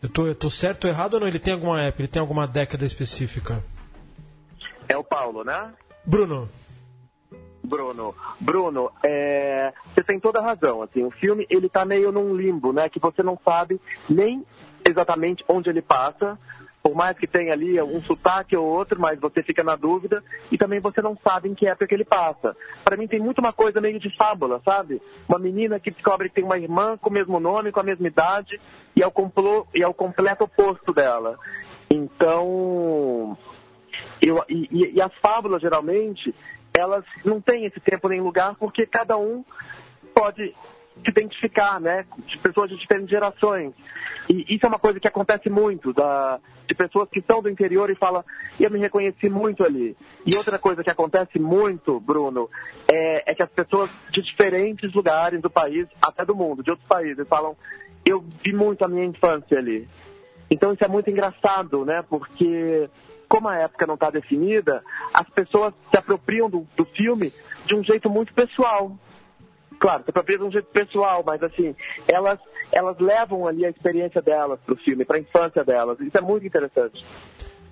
Eu 0.03 0.09
tô, 0.09 0.27
eu 0.27 0.35
tô 0.35 0.51
certo 0.51 0.85
ou 0.85 0.91
errado 0.91 1.15
ou 1.15 1.21
não? 1.21 1.29
Ele 1.29 1.39
tem 1.39 1.53
alguma 1.53 1.81
época, 1.81 2.03
ele 2.03 2.09
tem 2.09 2.21
alguma 2.21 2.47
década 2.47 2.85
específica? 2.85 3.63
É 4.89 4.97
o 4.97 5.05
Paulo, 5.05 5.45
né? 5.45 5.73
Bruno. 6.05 6.49
Bruno, 7.65 8.15
Bruno, 8.41 8.91
é, 9.05 9.73
você 9.95 10.03
tem 10.03 10.19
toda 10.19 10.41
a 10.41 10.43
razão. 10.43 10.83
Assim, 10.83 11.05
o 11.05 11.11
filme 11.11 11.47
ele 11.49 11.69
tá 11.69 11.85
meio 11.85 12.11
num 12.11 12.35
limbo, 12.35 12.73
né? 12.73 12.89
Que 12.89 12.99
você 12.99 13.23
não 13.23 13.39
sabe 13.45 13.81
nem 14.09 14.45
exatamente 14.87 15.45
onde 15.49 15.71
ele 15.71 15.81
passa, 15.81 16.37
por 16.83 16.95
mais 16.95 17.17
que 17.17 17.29
tenha 17.29 17.53
ali 17.53 17.81
um 17.81 18.03
sotaque 18.03 18.57
ou 18.57 18.67
outro, 18.67 19.01
mas 19.01 19.21
você 19.21 19.43
fica 19.43 19.63
na 19.63 19.77
dúvida 19.77 20.23
e 20.51 20.59
também 20.59 20.81
você 20.81 21.01
não 21.01 21.17
sabe 21.23 21.49
em 21.49 21.55
que 21.55 21.67
época 21.67 21.87
que 21.87 21.95
ele 21.95 22.05
passa. 22.05 22.57
Para 22.83 22.97
mim 22.97 23.07
tem 23.07 23.21
muito 23.21 23.39
uma 23.39 23.53
coisa 23.53 23.81
meio 23.81 24.01
de 24.01 24.15
fábula, 24.17 24.61
sabe? 24.65 25.01
Uma 25.29 25.39
menina 25.39 25.79
que 25.79 25.93
descobre 25.93 26.29
que 26.29 26.35
tem 26.35 26.45
uma 26.45 26.59
irmã 26.59 26.97
com 26.97 27.09
o 27.09 27.13
mesmo 27.13 27.39
nome, 27.39 27.71
com 27.71 27.79
a 27.79 27.85
mesma 27.85 28.09
idade 28.09 28.61
e 28.97 29.03
é 29.03 29.07
o, 29.07 29.13
complô, 29.13 29.67
e 29.73 29.83
é 29.83 29.87
o 29.87 29.95
completo 29.95 30.45
oposto 30.45 30.93
dela. 30.93 31.39
Então, 31.89 33.39
eu, 34.21 34.43
e, 34.49 34.93
e 34.95 35.01
as 35.01 35.13
fábulas 35.23 35.63
geralmente, 35.63 36.35
elas 36.77 37.05
não 37.25 37.41
têm 37.41 37.67
esse 37.67 37.81
tempo 37.81 38.09
nem 38.09 38.21
lugar 38.21 38.55
porque 38.57 38.87
cada 38.87 39.17
um 39.17 39.45
pode 40.15 40.55
se 41.03 41.11
identificar, 41.11 41.81
né? 41.81 42.05
De 42.27 42.39
pessoas 42.39 42.71
de 42.71 42.79
diferentes 42.79 43.11
gerações. 43.11 43.73
E 44.29 44.55
isso 44.55 44.65
é 44.65 44.69
uma 44.69 44.79
coisa 44.79 45.01
que 45.01 45.09
acontece 45.09 45.51
muito, 45.51 45.93
da, 45.93 46.39
de 46.67 46.75
pessoas 46.75 47.09
que 47.11 47.23
são 47.23 47.43
do 47.43 47.49
interior 47.49 47.91
e 47.91 47.97
falam, 47.97 48.25
eu 48.61 48.71
me 48.71 48.79
reconheci 48.79 49.29
muito 49.29 49.65
ali. 49.65 49.97
E 50.25 50.37
outra 50.37 50.59
coisa 50.59 50.83
que 50.83 50.91
acontece 50.91 51.39
muito, 51.39 51.99
Bruno, 51.99 52.49
é, 52.91 53.31
é 53.31 53.35
que 53.35 53.43
as 53.43 53.51
pessoas 53.51 53.91
de 54.11 54.23
diferentes 54.23 54.93
lugares 54.93 55.41
do 55.41 55.51
país, 55.51 55.87
até 56.01 56.25
do 56.25 56.35
mundo, 56.35 56.63
de 56.63 56.71
outros 56.71 56.89
países, 56.89 57.27
falam, 57.29 57.57
eu 58.05 58.25
vi 58.45 58.53
muito 58.53 58.85
a 58.85 58.89
minha 58.89 59.05
infância 59.05 59.59
ali. 59.59 59.89
Então 60.51 60.73
isso 60.73 60.85
é 60.85 60.89
muito 60.89 61.11
engraçado, 61.11 61.85
né? 61.85 62.05
Porque 62.09 62.89
como 63.33 63.49
a 63.49 63.57
época 63.57 63.87
não 63.87 63.95
está 63.95 64.11
definida, 64.11 64.85
as 65.15 65.27
pessoas 65.31 65.73
se 65.91 65.99
apropriam 65.99 66.51
do, 66.51 66.69
do 66.77 66.85
filme 66.85 67.33
de 67.65 67.75
um 67.75 67.83
jeito 67.83 68.11
muito 68.11 68.35
pessoal 68.35 68.95
claro, 69.81 70.05
se 70.05 70.11
apropria 70.11 70.39
de 70.39 70.45
um 70.45 70.53
jeito 70.53 70.69
pessoal, 70.69 71.25
mas 71.27 71.43
assim, 71.43 71.75
elas, 72.07 72.39
elas 72.71 72.97
levam 73.01 73.49
ali 73.49 73.65
a 73.65 73.71
experiência 73.71 74.21
delas 74.23 74.61
para 74.65 74.75
o 74.75 74.77
filme, 74.77 75.05
para 75.05 75.17
a 75.17 75.21
infância 75.21 75.65
delas. 75.65 75.99
Isso 75.99 76.17
é 76.17 76.21
muito 76.21 76.47
interessante. 76.47 77.05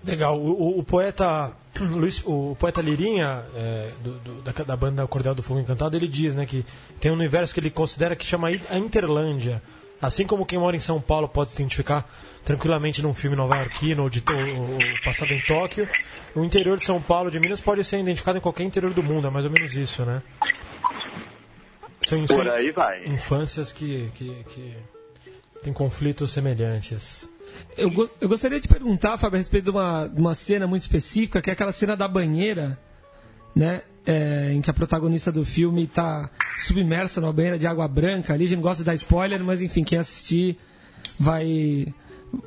Legal. 0.04 0.36
O, 0.36 0.50
o, 0.50 0.78
o 0.80 0.84
poeta 0.84 1.52
Luiz, 1.78 2.20
o 2.26 2.56
poeta 2.58 2.80
Lirinha, 2.80 3.44
é, 3.54 3.90
do, 4.02 4.14
do, 4.18 4.42
da, 4.42 4.50
da, 4.64 4.76
banda 4.76 5.06
Cordel 5.06 5.36
do 5.36 5.42
Fogo 5.42 5.60
Encantado, 5.60 5.96
ele 5.96 6.08
diz 6.08 6.34
né, 6.34 6.46
que 6.46 6.64
tem 6.98 7.12
um 7.12 7.14
universo 7.14 7.54
que 7.54 7.60
ele 7.60 7.70
considera 7.70 8.16
que 8.16 8.26
chama 8.26 8.48
a 8.48 8.76
Interlândia. 8.76 9.62
Assim 10.00 10.26
como 10.26 10.46
quem 10.46 10.58
mora 10.58 10.76
em 10.76 10.80
São 10.80 11.00
Paulo 11.00 11.28
pode 11.28 11.50
se 11.50 11.56
identificar 11.56 12.08
tranquilamente 12.44 13.02
num 13.02 13.14
filme 13.14 13.36
nova-iorquino 13.36 14.02
ou, 14.02 14.10
de, 14.10 14.22
ou, 14.26 14.72
ou 14.72 14.78
passado 15.04 15.32
em 15.32 15.40
Tóquio, 15.42 15.88
o 16.34 16.42
interior 16.42 16.78
de 16.78 16.86
São 16.86 17.00
Paulo, 17.02 17.30
de 17.30 17.38
Minas, 17.38 17.60
pode 17.60 17.84
ser 17.84 17.98
identificado 17.98 18.38
em 18.38 18.40
qualquer 18.40 18.64
interior 18.64 18.94
do 18.94 19.02
mundo. 19.02 19.26
É 19.26 19.30
mais 19.30 19.44
ou 19.44 19.50
menos 19.50 19.74
isso, 19.74 20.04
né? 20.04 20.22
São 22.02 22.24
Por 22.26 22.48
aí 22.48 22.70
vai. 22.70 23.04
Infâncias 23.06 23.72
que, 23.72 24.10
que, 24.14 24.44
que 24.44 24.76
tem 25.62 25.72
conflitos 25.72 26.32
semelhantes. 26.32 27.28
Eu, 27.76 27.90
go 27.90 28.08
eu 28.20 28.28
gostaria 28.28 28.58
de 28.58 28.68
perguntar, 28.68 29.18
Fábio, 29.18 29.36
a 29.36 29.38
respeito 29.38 29.64
de 29.64 29.70
uma, 29.70 30.06
de 30.06 30.20
uma 30.20 30.34
cena 30.34 30.66
muito 30.66 30.82
específica, 30.82 31.42
que 31.42 31.50
é 31.50 31.52
aquela 31.52 31.72
cena 31.72 31.96
da 31.96 32.08
banheira, 32.08 32.78
né? 33.54 33.82
É, 34.06 34.52
em 34.52 34.62
que 34.62 34.70
a 34.70 34.72
protagonista 34.72 35.30
do 35.30 35.44
filme 35.44 35.84
está 35.84 36.30
submersa 36.56 37.20
numa 37.20 37.32
banheira 37.32 37.58
de 37.58 37.66
água 37.66 37.86
branca 37.86 38.32
ali. 38.32 38.44
A 38.44 38.46
gente 38.48 38.56
não 38.56 38.62
gosta 38.62 38.82
de 38.82 38.86
dar 38.86 38.94
spoiler, 38.94 39.44
mas 39.44 39.60
enfim, 39.60 39.84
quem 39.84 39.98
assistir 39.98 40.58
vai 41.18 41.94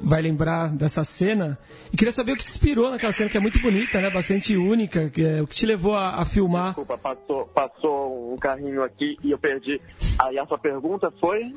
vai 0.02 0.22
lembrar 0.22 0.70
dessa 0.70 1.04
cena. 1.04 1.58
E 1.92 1.98
queria 1.98 2.12
saber 2.12 2.32
o 2.32 2.36
que 2.36 2.44
te 2.44 2.50
inspirou 2.50 2.90
naquela 2.90 3.12
cena, 3.12 3.30
que 3.30 3.38
é 3.38 3.40
muito 3.40 3.60
bonita, 3.62 4.00
né? 4.02 4.10
Bastante 4.10 4.56
única. 4.56 5.10
Que 5.10 5.24
é, 5.24 5.42
o 5.42 5.48
que 5.48 5.56
te 5.56 5.66
levou 5.66 5.96
a, 5.96 6.22
a, 6.22 6.26
filmar. 6.26 6.68
Desculpa, 6.68 6.98
passou, 6.98 7.46
passou 7.48 8.34
um 8.34 8.38
carrinho 8.38 8.84
aqui 8.84 9.18
e 9.24 9.32
eu 9.32 9.38
perdi. 9.38 9.82
Aí 10.20 10.38
a 10.38 10.46
sua 10.46 10.58
pergunta 10.58 11.12
foi? 11.20 11.54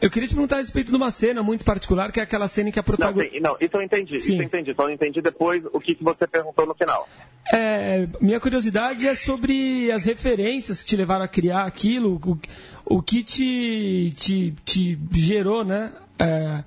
Eu 0.00 0.10
queria 0.10 0.28
te 0.28 0.34
perguntar 0.34 0.56
a 0.56 0.58
respeito 0.58 0.90
de 0.90 0.96
uma 0.96 1.10
cena 1.10 1.42
muito 1.42 1.64
particular, 1.64 2.12
que 2.12 2.20
é 2.20 2.22
aquela 2.22 2.48
cena 2.48 2.68
em 2.68 2.72
que 2.72 2.78
a 2.78 2.82
protagonista. 2.82 3.34
Não, 3.40 3.52
não, 3.52 3.56
isso 3.60 3.76
eu 3.76 3.82
entendi, 3.82 4.20
Sim. 4.20 4.32
isso 4.34 4.42
eu 4.42 4.46
entendi. 4.46 4.74
Só 4.74 4.84
não 4.84 4.92
entendi 4.92 5.22
depois 5.22 5.62
o 5.72 5.80
que, 5.80 5.94
que 5.94 6.04
você 6.04 6.26
perguntou 6.26 6.66
no 6.66 6.74
final. 6.74 7.08
É, 7.52 8.06
minha 8.20 8.38
curiosidade 8.38 9.08
é 9.08 9.14
sobre 9.14 9.90
as 9.90 10.04
referências 10.04 10.82
que 10.82 10.88
te 10.88 10.96
levaram 10.96 11.24
a 11.24 11.28
criar 11.28 11.64
aquilo, 11.64 12.20
o, 12.22 12.96
o 12.96 13.02
que 13.02 13.22
te, 13.22 14.12
te, 14.16 14.54
te 14.64 14.98
gerou, 15.12 15.64
né? 15.64 15.92
É, 16.18 16.64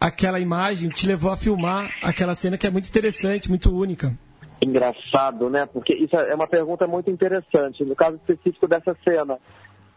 aquela 0.00 0.40
imagem, 0.40 0.88
te 0.88 1.06
levou 1.06 1.30
a 1.30 1.36
filmar 1.36 1.90
aquela 2.02 2.34
cena 2.34 2.58
que 2.58 2.66
é 2.66 2.70
muito 2.70 2.88
interessante, 2.88 3.48
muito 3.48 3.74
única. 3.74 4.12
Engraçado, 4.60 5.50
né? 5.50 5.66
Porque 5.66 5.92
isso 5.92 6.16
é 6.16 6.34
uma 6.34 6.46
pergunta 6.46 6.86
muito 6.86 7.10
interessante, 7.10 7.84
no 7.84 7.96
caso 7.96 8.16
específico 8.16 8.66
dessa 8.68 8.96
cena. 9.04 9.38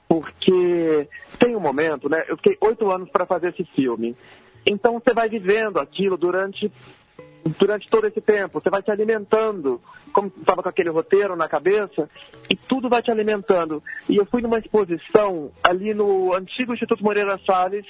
Porque 0.07 1.07
tem 1.39 1.55
um 1.55 1.59
momento, 1.59 2.07
né? 2.09 2.23
Eu 2.27 2.37
fiquei 2.37 2.57
oito 2.61 2.89
anos 2.91 3.09
para 3.09 3.25
fazer 3.25 3.49
esse 3.49 3.63
filme. 3.75 4.15
Então 4.65 4.99
você 4.99 5.13
vai 5.13 5.29
vivendo 5.29 5.79
aquilo 5.79 6.17
durante 6.17 6.71
durante 7.59 7.87
todo 7.89 8.07
esse 8.07 8.19
tempo. 8.19 8.59
Você 8.59 8.69
vai 8.69 8.81
se 8.81 8.89
alimentando, 8.89 9.79
como 10.11 10.31
estava 10.39 10.63
com 10.63 10.69
aquele 10.69 10.89
roteiro 10.89 11.35
na 11.35 11.47
cabeça, 11.47 12.09
e 12.49 12.55
tudo 12.55 12.89
vai 12.89 13.03
te 13.03 13.11
alimentando. 13.11 13.83
E 14.09 14.15
eu 14.15 14.25
fui 14.25 14.41
numa 14.41 14.57
exposição 14.57 15.51
ali 15.63 15.93
no 15.93 16.33
antigo 16.33 16.73
Instituto 16.73 17.03
Moreira 17.03 17.39
Salles, 17.45 17.85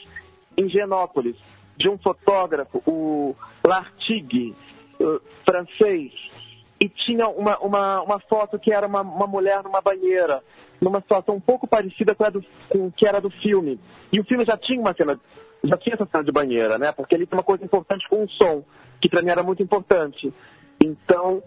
em 0.57 0.69
Genópolis, 0.69 1.38
de 1.77 1.89
um 1.89 1.98
fotógrafo, 1.98 2.81
o 2.86 3.36
Lartigue, 3.65 4.53
francês, 5.45 6.12
e 6.79 6.89
tinha 6.89 7.27
uma, 7.27 7.58
uma, 7.60 8.01
uma 8.01 8.20
foto 8.20 8.60
que 8.60 8.72
era 8.72 8.86
uma, 8.88 9.01
uma 9.01 9.27
mulher 9.27 9.63
numa 9.63 9.82
banheira 9.82 10.44
numa 10.79 11.01
situação 11.01 11.36
um 11.36 11.39
pouco 11.39 11.67
parecida 11.67 12.13
com 12.13 12.24
a 12.24 12.29
do, 12.29 12.44
com 12.70 12.91
que 12.91 13.08
era 13.08 13.20
do 13.20 13.29
filme. 13.29 13.79
E 14.12 14.20
o 14.20 14.24
filme 14.24 14.46
já 14.46 14.58
tinha 14.58 14.79
uma 14.79 14.94
cena, 14.94 15.20
já 15.63 15.77
tinha 15.77 15.96
essa 15.96 16.05
cena 16.05 16.24
de 16.24 16.32
banheira, 16.32 16.77
né? 16.77 16.91
Porque 16.91 17.15
ele 17.15 17.25
tem 17.25 17.38
uma 17.38 17.44
coisa 17.44 17.63
importante 17.63 18.08
com 18.10 18.24
o 18.24 18.29
som, 18.29 18.63
que 19.01 19.10
para 19.10 19.22
mim 19.22 19.29
era 19.29 19.44
muito 19.44 19.63
importante. 19.63 20.34
Então, 20.84 21.41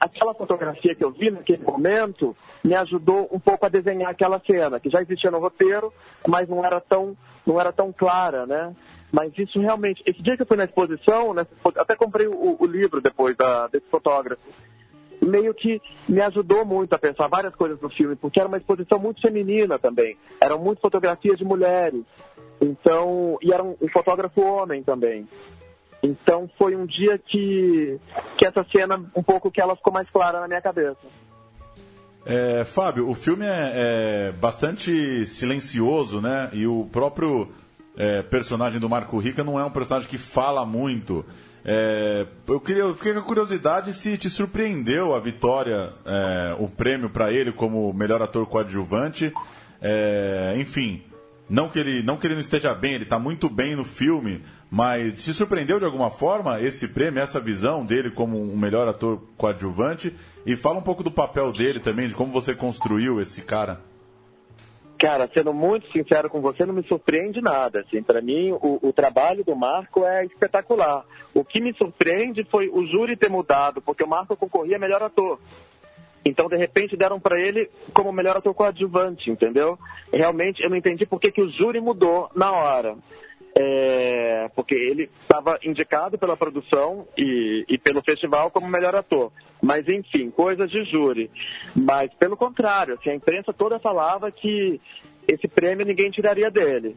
aquela 0.00 0.34
fotografia 0.34 0.94
que 0.94 1.04
eu 1.04 1.10
vi 1.10 1.30
naquele 1.30 1.62
momento 1.62 2.36
me 2.64 2.74
ajudou 2.74 3.28
um 3.32 3.38
pouco 3.38 3.66
a 3.66 3.68
desenhar 3.68 4.10
aquela 4.10 4.40
cena, 4.40 4.80
que 4.80 4.88
já 4.88 5.02
existia 5.02 5.30
no 5.30 5.40
roteiro, 5.40 5.92
mas 6.26 6.48
não 6.48 6.64
era 6.64 6.80
tão, 6.80 7.16
não 7.44 7.60
era 7.60 7.72
tão 7.72 7.92
clara, 7.92 8.46
né? 8.46 8.74
Mas 9.10 9.32
isso 9.38 9.58
realmente, 9.58 10.02
esse 10.06 10.22
dia 10.22 10.36
que 10.36 10.42
eu 10.42 10.46
fui 10.46 10.56
na 10.56 10.64
exposição, 10.64 11.32
né, 11.32 11.46
até 11.76 11.96
comprei 11.96 12.26
o, 12.26 12.56
o 12.60 12.66
livro 12.66 13.00
depois 13.00 13.34
da, 13.36 13.66
desse 13.68 13.86
fotógrafo, 13.86 14.42
meio 15.20 15.54
que 15.54 15.80
me 16.08 16.20
ajudou 16.22 16.64
muito 16.64 16.92
a 16.94 16.98
pensar 16.98 17.28
várias 17.28 17.54
coisas 17.54 17.80
no 17.80 17.90
filme, 17.90 18.16
porque 18.16 18.38
era 18.38 18.48
uma 18.48 18.58
exposição 18.58 18.98
muito 18.98 19.20
feminina 19.20 19.78
também. 19.78 20.16
Eram 20.40 20.58
muitas 20.58 20.82
fotografias 20.82 21.38
de 21.38 21.44
mulheres. 21.44 22.02
Então, 22.60 23.38
e 23.42 23.52
era 23.52 23.62
um, 23.62 23.76
um 23.80 23.88
fotógrafo 23.88 24.40
homem 24.40 24.82
também. 24.82 25.26
Então 26.02 26.48
foi 26.56 26.76
um 26.76 26.86
dia 26.86 27.18
que, 27.18 27.98
que 28.36 28.46
essa 28.46 28.64
cena, 28.74 28.96
um 29.14 29.22
pouco 29.22 29.50
que 29.50 29.60
ela 29.60 29.76
ficou 29.76 29.92
mais 29.92 30.08
clara 30.10 30.40
na 30.40 30.48
minha 30.48 30.62
cabeça. 30.62 30.98
É, 32.24 32.64
Fábio, 32.64 33.08
o 33.08 33.14
filme 33.14 33.46
é, 33.46 33.72
é, 34.28 34.32
bastante 34.32 35.24
silencioso, 35.26 36.20
né? 36.20 36.50
E 36.52 36.66
o 36.66 36.86
próprio 36.92 37.48
é, 37.96 38.22
personagem 38.22 38.78
do 38.78 38.88
Marco 38.88 39.18
Rica 39.18 39.42
não 39.42 39.58
é 39.58 39.64
um 39.64 39.70
personagem 39.70 40.08
que 40.08 40.18
fala 40.18 40.64
muito. 40.64 41.24
É, 41.64 42.26
eu, 42.46 42.60
queria, 42.60 42.82
eu 42.82 42.94
fiquei 42.94 43.12
com 43.14 43.22
curiosidade 43.22 43.92
se 43.92 44.16
te 44.16 44.30
surpreendeu 44.30 45.14
a 45.14 45.20
vitória, 45.20 45.92
é, 46.04 46.56
o 46.58 46.68
prêmio 46.68 47.10
para 47.10 47.32
ele 47.32 47.52
como 47.52 47.92
melhor 47.92 48.22
ator 48.22 48.46
coadjuvante. 48.46 49.32
É, 49.80 50.54
enfim, 50.58 51.02
não 51.48 51.68
que, 51.68 51.78
ele, 51.78 52.02
não 52.02 52.16
que 52.16 52.26
ele 52.26 52.34
não 52.34 52.40
esteja 52.40 52.74
bem, 52.74 52.94
ele 52.94 53.04
está 53.04 53.18
muito 53.18 53.48
bem 53.48 53.74
no 53.74 53.84
filme, 53.84 54.42
mas 54.70 55.24
te 55.24 55.32
surpreendeu 55.32 55.78
de 55.78 55.84
alguma 55.84 56.10
forma 56.10 56.60
esse 56.60 56.88
prêmio, 56.88 57.22
essa 57.22 57.40
visão 57.40 57.84
dele 57.84 58.10
como 58.10 58.40
um 58.40 58.56
melhor 58.56 58.86
ator 58.86 59.22
coadjuvante? 59.36 60.14
E 60.44 60.56
fala 60.56 60.78
um 60.78 60.82
pouco 60.82 61.02
do 61.02 61.10
papel 61.10 61.52
dele 61.52 61.80
também, 61.80 62.08
de 62.08 62.14
como 62.14 62.32
você 62.32 62.54
construiu 62.54 63.20
esse 63.20 63.42
cara. 63.42 63.80
Cara, 64.98 65.30
sendo 65.32 65.54
muito 65.54 65.90
sincero 65.92 66.28
com 66.28 66.40
você, 66.40 66.66
não 66.66 66.74
me 66.74 66.82
surpreende 66.82 67.40
nada. 67.40 67.80
Assim, 67.80 68.02
para 68.02 68.20
mim, 68.20 68.50
o, 68.52 68.88
o, 68.88 68.92
trabalho 68.92 69.44
do 69.44 69.54
Marco 69.54 70.04
é 70.04 70.24
espetacular. 70.24 71.04
O 71.32 71.44
que 71.44 71.60
me 71.60 71.72
surpreende 71.74 72.44
foi 72.50 72.68
o 72.68 72.84
júri 72.84 73.16
ter 73.16 73.30
mudado, 73.30 73.80
porque 73.80 74.02
o 74.02 74.08
Marco 74.08 74.36
concorria 74.36 74.78
melhor 74.78 75.02
ator. 75.02 75.38
Então, 76.24 76.48
de 76.48 76.56
repente, 76.56 76.96
deram 76.96 77.20
para 77.20 77.40
ele 77.40 77.70
como 77.94 78.10
melhor 78.10 78.36
ator 78.36 78.52
coadjuvante, 78.52 79.30
entendeu? 79.30 79.78
Realmente, 80.12 80.62
eu 80.62 80.68
não 80.68 80.76
entendi 80.76 81.06
por 81.06 81.20
que, 81.20 81.30
que 81.30 81.42
o 81.42 81.50
júri 81.50 81.80
mudou 81.80 82.28
na 82.34 82.50
hora 82.50 82.96
é, 83.60 84.48
porque 84.54 84.72
ele 84.72 85.10
estava 85.22 85.58
indicado 85.64 86.16
pela 86.16 86.36
produção 86.36 87.08
e, 87.16 87.64
e, 87.68 87.76
pelo 87.76 88.00
festival 88.02 88.52
como 88.52 88.68
melhor 88.68 88.94
ator. 88.94 89.32
Mas, 89.60 89.88
enfim, 89.88 90.30
coisas 90.30 90.70
de 90.70 90.84
júri. 90.84 91.28
Mas, 91.74 92.14
pelo 92.14 92.36
contrário, 92.36 92.94
assim, 92.94 93.10
a 93.10 93.14
imprensa 93.16 93.52
toda 93.52 93.80
falava 93.80 94.30
que 94.30 94.80
esse 95.26 95.48
prêmio 95.48 95.84
ninguém 95.84 96.08
tiraria 96.08 96.48
dele, 96.52 96.96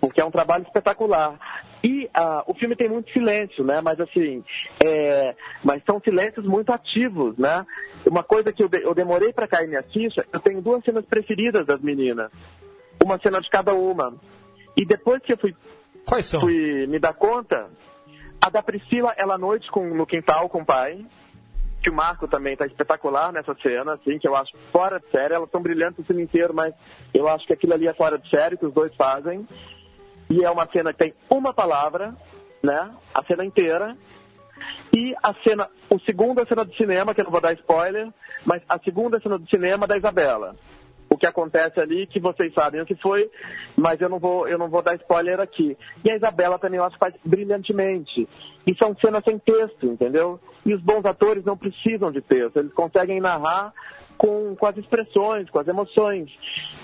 porque 0.00 0.18
é 0.18 0.24
um 0.24 0.30
trabalho 0.30 0.64
espetacular. 0.64 1.38
E 1.84 2.08
ah, 2.14 2.42
o 2.46 2.54
filme 2.54 2.74
tem 2.74 2.88
muito 2.88 3.12
silêncio, 3.12 3.62
né? 3.62 3.82
Mas 3.82 4.00
assim, 4.00 4.42
é, 4.82 5.34
mas 5.62 5.82
são 5.84 6.00
silêncios 6.00 6.46
muito 6.46 6.72
ativos, 6.72 7.36
né? 7.36 7.66
Uma 8.06 8.22
coisa 8.22 8.50
que 8.50 8.62
eu, 8.62 8.68
de, 8.68 8.82
eu 8.82 8.94
demorei 8.94 9.32
para 9.32 9.48
cair 9.48 9.68
minha 9.68 9.82
ficha, 9.82 10.24
eu 10.32 10.40
tenho 10.40 10.62
duas 10.62 10.82
cenas 10.84 11.04
preferidas 11.04 11.66
das 11.66 11.80
meninas, 11.80 12.30
uma 13.04 13.18
cena 13.20 13.40
de 13.40 13.50
cada 13.50 13.74
uma. 13.74 14.14
E 14.76 14.86
depois 14.86 15.20
que 15.22 15.32
eu 15.32 15.38
fui 15.38 15.54
Quais 16.06 16.26
são? 16.26 16.40
Fui 16.40 16.86
me 16.86 16.98
dar 16.98 17.14
conta. 17.14 17.70
A 18.40 18.50
da 18.50 18.62
Priscila, 18.62 19.14
ela 19.16 19.34
à 19.34 19.38
noite 19.38 19.70
com, 19.70 19.94
no 19.94 20.06
quintal 20.06 20.48
com 20.48 20.62
o 20.62 20.64
pai. 20.64 21.04
Que 21.82 21.90
o 21.90 21.94
Marco 21.94 22.28
também 22.28 22.52
está 22.52 22.64
espetacular 22.64 23.32
nessa 23.32 23.54
cena, 23.56 23.94
assim, 23.94 24.18
que 24.18 24.28
eu 24.28 24.36
acho 24.36 24.52
fora 24.70 25.00
de 25.00 25.10
série. 25.10 25.34
Elas 25.34 25.50
são 25.50 25.62
brilhantes 25.62 25.98
o 25.98 26.04
filme 26.04 26.22
inteiro, 26.22 26.54
mas 26.54 26.72
eu 27.12 27.26
acho 27.26 27.46
que 27.46 27.52
aquilo 27.52 27.74
ali 27.74 27.88
é 27.88 27.94
fora 27.94 28.18
de 28.18 28.28
série, 28.30 28.56
que 28.56 28.66
os 28.66 28.72
dois 28.72 28.94
fazem. 28.94 29.46
E 30.30 30.44
é 30.44 30.50
uma 30.50 30.66
cena 30.70 30.92
que 30.92 30.98
tem 30.98 31.14
uma 31.28 31.52
palavra, 31.52 32.14
né? 32.62 32.90
A 33.12 33.24
cena 33.24 33.44
inteira. 33.44 33.96
E 34.96 35.14
a 35.22 35.34
cena, 35.46 35.68
o 35.90 35.98
segundo 36.00 36.38
é 36.38 36.44
a 36.44 36.46
cena 36.46 36.64
do 36.64 36.74
cinema, 36.76 37.14
que 37.14 37.20
eu 37.20 37.24
não 37.24 37.32
vou 37.32 37.40
dar 37.40 37.52
spoiler, 37.54 38.12
mas 38.44 38.62
a 38.68 38.78
segunda 38.78 39.20
cena 39.20 39.38
do 39.38 39.48
cinema 39.48 39.86
da 39.86 39.96
Isabela 39.96 40.54
que 41.22 41.26
acontece 41.28 41.78
ali, 41.78 42.04
que 42.08 42.18
vocês 42.18 42.52
sabem 42.52 42.80
o 42.80 42.84
que 42.84 42.96
foi, 42.96 43.30
mas 43.76 44.00
eu 44.00 44.08
não 44.08 44.18
vou, 44.18 44.48
eu 44.48 44.58
não 44.58 44.68
vou 44.68 44.82
dar 44.82 44.96
spoiler 44.96 45.38
aqui. 45.38 45.78
E 46.04 46.10
a 46.10 46.16
Isabela 46.16 46.58
também 46.58 46.78
eu 46.78 46.84
acho 46.84 46.98
faz 46.98 47.14
brilhantemente. 47.24 48.28
E 48.66 48.74
são 48.74 48.96
cenas 49.00 49.22
sem 49.24 49.38
texto, 49.38 49.86
entendeu? 49.86 50.40
E 50.66 50.74
os 50.74 50.82
bons 50.82 51.04
atores 51.04 51.44
não 51.44 51.56
precisam 51.56 52.10
de 52.10 52.20
texto, 52.20 52.56
eles 52.56 52.72
conseguem 52.72 53.20
narrar 53.20 53.72
com, 54.18 54.56
com 54.56 54.66
as 54.66 54.76
expressões, 54.76 55.48
com 55.48 55.60
as 55.60 55.68
emoções. 55.68 56.28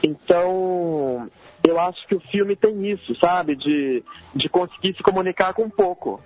Então, 0.05 1.29
eu 1.67 1.81
acho 1.81 2.07
que 2.07 2.15
o 2.15 2.21
filme 2.31 2.55
tem 2.55 2.93
isso, 2.93 3.17
sabe? 3.17 3.57
De, 3.57 4.05
de 4.37 4.49
conseguir 4.49 4.95
se 4.97 5.03
comunicar 5.03 5.53
com 5.53 5.69
pouco. 5.69 6.23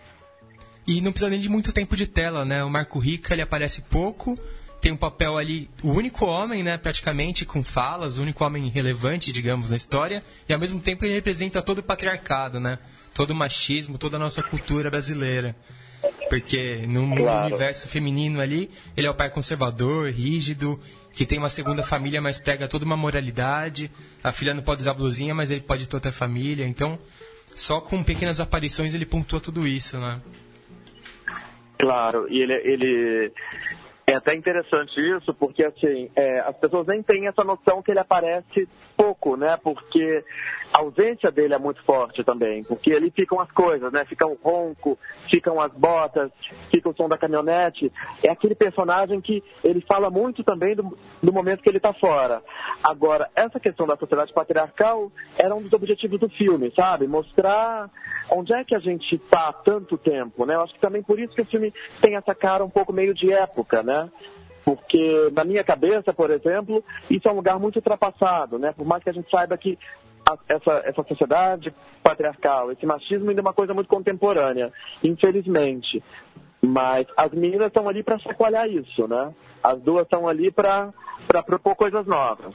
E 0.87 1.01
não 1.01 1.13
precisa 1.13 1.31
nem 1.31 1.41
de 1.41 1.49
muito 1.49 1.73
tempo 1.73 1.97
de 1.97 2.07
tela, 2.07 2.45
né? 2.45 2.63
O 2.63 2.69
Marco 2.69 2.99
Rica, 2.99 3.33
ele 3.33 3.41
aparece 3.41 3.81
pouco, 3.81 4.35
tem 4.83 4.91
um 4.91 4.97
papel 4.97 5.39
ali, 5.39 5.71
o 5.81 5.93
único 5.93 6.27
homem, 6.27 6.61
né, 6.65 6.77
praticamente, 6.77 7.47
com 7.47 7.63
falas, 7.63 8.19
o 8.19 8.23
único 8.23 8.45
homem 8.45 8.69
relevante, 8.69 9.31
digamos, 9.31 9.71
na 9.71 9.77
história, 9.77 10.25
e 10.49 10.53
ao 10.53 10.59
mesmo 10.59 10.81
tempo 10.81 11.05
ele 11.05 11.15
representa 11.15 11.63
todo 11.63 11.79
o 11.79 11.83
patriarcado, 11.85 12.59
né? 12.59 12.81
Todo 13.15 13.31
o 13.31 13.35
machismo, 13.35 13.97
toda 13.97 14.17
a 14.17 14.19
nossa 14.19 14.43
cultura 14.43 14.91
brasileira. 14.91 15.55
Porque 16.29 16.85
no, 16.89 17.15
claro. 17.15 17.47
universo 17.47 17.87
feminino 17.87 18.41
ali, 18.41 18.69
ele 18.97 19.07
é 19.07 19.11
o 19.11 19.15
pai 19.15 19.31
conservador, 19.31 20.11
rígido, 20.11 20.81
que 21.13 21.25
tem 21.25 21.39
uma 21.39 21.49
segunda 21.49 21.85
família, 21.85 22.21
mas 22.21 22.39
prega 22.39 22.67
toda 22.67 22.85
uma 22.85 22.97
moralidade. 22.97 23.89
A 24.25 24.33
filha 24.33 24.53
não 24.53 24.65
pode 24.65 24.81
usar 24.81 24.95
blusinha, 24.95 25.33
mas 25.33 25.49
ele 25.49 25.61
pode 25.61 25.89
ter 25.89 25.95
outra 25.95 26.11
família. 26.11 26.67
Então, 26.67 26.99
só 27.55 27.81
com 27.81 28.03
pequenas 28.03 28.41
aparições 28.41 28.95
ele 28.95 29.07
pontua 29.07 29.39
tudo 29.39 29.65
isso, 29.65 29.97
né? 30.01 30.21
Claro, 31.79 32.27
e 32.29 32.41
ele, 32.41 32.55
ele 32.55 33.33
É 34.13 34.15
até 34.15 34.35
interessante 34.35 35.01
isso, 35.01 35.33
porque 35.33 35.65
assim, 35.65 36.11
é, 36.15 36.41
as 36.41 36.55
pessoas 36.59 36.87
nem 36.87 37.03
têm 37.03 37.29
essa 37.29 37.43
noção 37.43 37.81
que 37.81 37.91
ele 37.91 38.01
aparece 38.01 38.69
pouco, 39.03 39.37
né? 39.37 39.57
Porque 39.57 40.25
a 40.73 40.79
ausência 40.79 41.31
dele 41.31 41.55
é 41.55 41.59
muito 41.59 41.83
forte 41.83 42.23
também, 42.23 42.63
porque 42.63 42.93
ali 42.93 43.11
ficam 43.11 43.41
as 43.41 43.51
coisas, 43.51 43.93
né? 43.93 44.05
Fica 44.05 44.27
o 44.27 44.39
ronco, 44.43 44.97
ficam 45.29 45.61
as 45.61 45.73
botas, 45.73 46.31
fica 46.71 46.89
o 46.89 46.95
som 46.95 47.09
da 47.09 47.19
caminhonete. 47.19 47.93
É 48.23 48.31
aquele 48.31 48.55
personagem 48.55 49.21
que 49.21 49.43
ele 49.65 49.85
fala 49.89 50.09
muito 50.09 50.45
também 50.45 50.77
do, 50.77 50.97
do 51.21 51.33
momento 51.33 51.63
que 51.63 51.69
ele 51.69 51.79
está 51.79 51.93
fora. 51.93 52.43
Agora, 52.83 53.29
essa 53.35 53.59
questão 53.59 53.87
da 53.87 53.97
sociedade 53.97 54.33
patriarcal 54.33 55.11
era 55.37 55.55
um 55.55 55.63
dos 55.63 55.73
objetivos 55.73 56.21
do 56.21 56.29
filme, 56.29 56.73
sabe? 56.79 57.09
Mostrar 57.09 57.91
onde 58.31 58.55
é 58.55 58.65
que 58.65 58.75
a 58.75 58.79
gente 58.79 59.17
está 59.17 59.49
há 59.49 59.53
tanto 59.53 59.99
tempo, 59.99 60.47
né? 60.47 60.55
Eu 60.55 60.63
acho 60.63 60.75
que 60.75 60.81
também 60.81 61.03
por 61.03 61.19
isso 61.19 61.35
que 61.35 61.43
o 61.43 61.47
filme 61.47 61.75
tem 62.01 62.15
essa 62.15 62.35
cara 62.35 62.65
um 62.65 62.71
pouco 62.71 62.93
meio 62.93 63.13
de 63.13 63.33
época, 63.33 63.83
né? 63.83 64.09
Porque 64.65 65.31
na 65.33 65.45
minha 65.45 65.65
cabeça, 65.65 66.13
por 66.13 66.31
exemplo, 66.31 66.85
isso 67.11 67.29
é 67.29 67.33
um 67.33 67.37
lugar 67.37 67.59
muito 67.59 67.77
ultrapassado, 67.77 68.59
né? 68.59 68.73
Por 68.77 68.87
mais 68.87 69.03
que 69.03 69.11
a 69.11 69.13
gente 69.13 69.31
saiba 69.31 69.57
que 69.59 69.79
essa, 70.49 70.83
essa 70.85 71.03
sociedade 71.03 71.75
patriarcal, 72.03 72.71
esse 72.71 72.87
machismo 72.87 73.29
ainda 73.29 73.41
é 73.41 73.43
uma 73.43 73.53
coisa 73.53 73.75
muito 73.75 73.89
contemporânea, 73.89 74.73
infelizmente. 75.03 76.03
Mas 76.61 77.07
as 77.17 77.31
meninas 77.33 77.67
estão 77.67 77.89
ali 77.89 78.03
para 78.05 78.19
chacoalhar 78.21 78.69
isso, 78.69 79.09
né? 79.09 79.35
As 79.63 79.81
duas 79.81 80.05
estão 80.05 80.29
ali 80.29 80.51
para 80.51 80.93
propor 81.45 81.75
coisas 81.75 82.07
novas. 82.07 82.55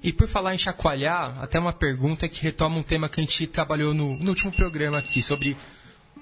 E 0.00 0.12
por 0.12 0.28
falar 0.28 0.54
em 0.54 0.58
chacoalhar, 0.58 1.42
até 1.42 1.58
uma 1.58 1.72
pergunta 1.72 2.28
que 2.28 2.40
retoma 2.40 2.76
um 2.76 2.84
tema 2.84 3.08
que 3.08 3.20
a 3.20 3.24
gente 3.24 3.46
trabalhou 3.48 3.92
no, 3.92 4.16
no 4.16 4.28
último 4.28 4.52
programa 4.52 4.98
aqui, 4.98 5.20
sobre 5.20 5.56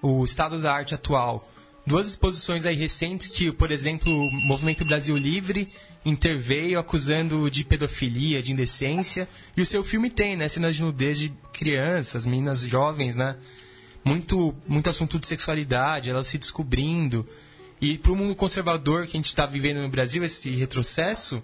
o 0.01 0.25
estado 0.25 0.61
da 0.61 0.73
arte 0.73 0.95
atual. 0.95 1.43
Duas 1.87 2.09
exposições 2.09 2.67
aí 2.67 2.75
recentes 2.75 3.29
que, 3.29 3.53
por 3.53 3.71
exemplo, 3.71 4.13
o 4.13 4.31
Movimento 4.31 4.85
Brasil 4.85 5.17
Livre 5.17 5.69
interveio 6.05 6.79
acusando 6.79 7.49
de 7.51 7.65
pedofilia, 7.65 8.43
de 8.43 8.53
indecência, 8.53 9.29
e 9.57 9.61
o 9.61 9.67
seu 9.67 9.85
filme 9.85 10.11
tem, 10.11 10.37
né, 10.37 10.49
cenas 10.49 10.75
de 10.75 10.83
nudez 10.83 11.19
de 11.19 11.33
crianças, 11.53 12.27
meninas 12.27 12.63
jovens, 12.63 13.15
né? 13.15 13.37
Muito, 14.05 14.55
muito 14.67 14.91
assunto 14.91 15.19
de 15.19 15.27
sexualidade, 15.27 16.11
elas 16.11 16.27
se 16.27 16.39
descobrindo. 16.39 17.27
E 17.81 17.99
para 17.99 18.13
o 18.13 18.17
mundo 18.17 18.35
conservador 18.35 19.07
que 19.07 19.17
a 19.17 19.21
gente 19.21 19.27
está 19.27 19.47
vivendo 19.47 19.81
no 19.81 19.89
Brasil, 19.89 20.25
esse 20.25 20.51
retrocesso, 20.51 21.43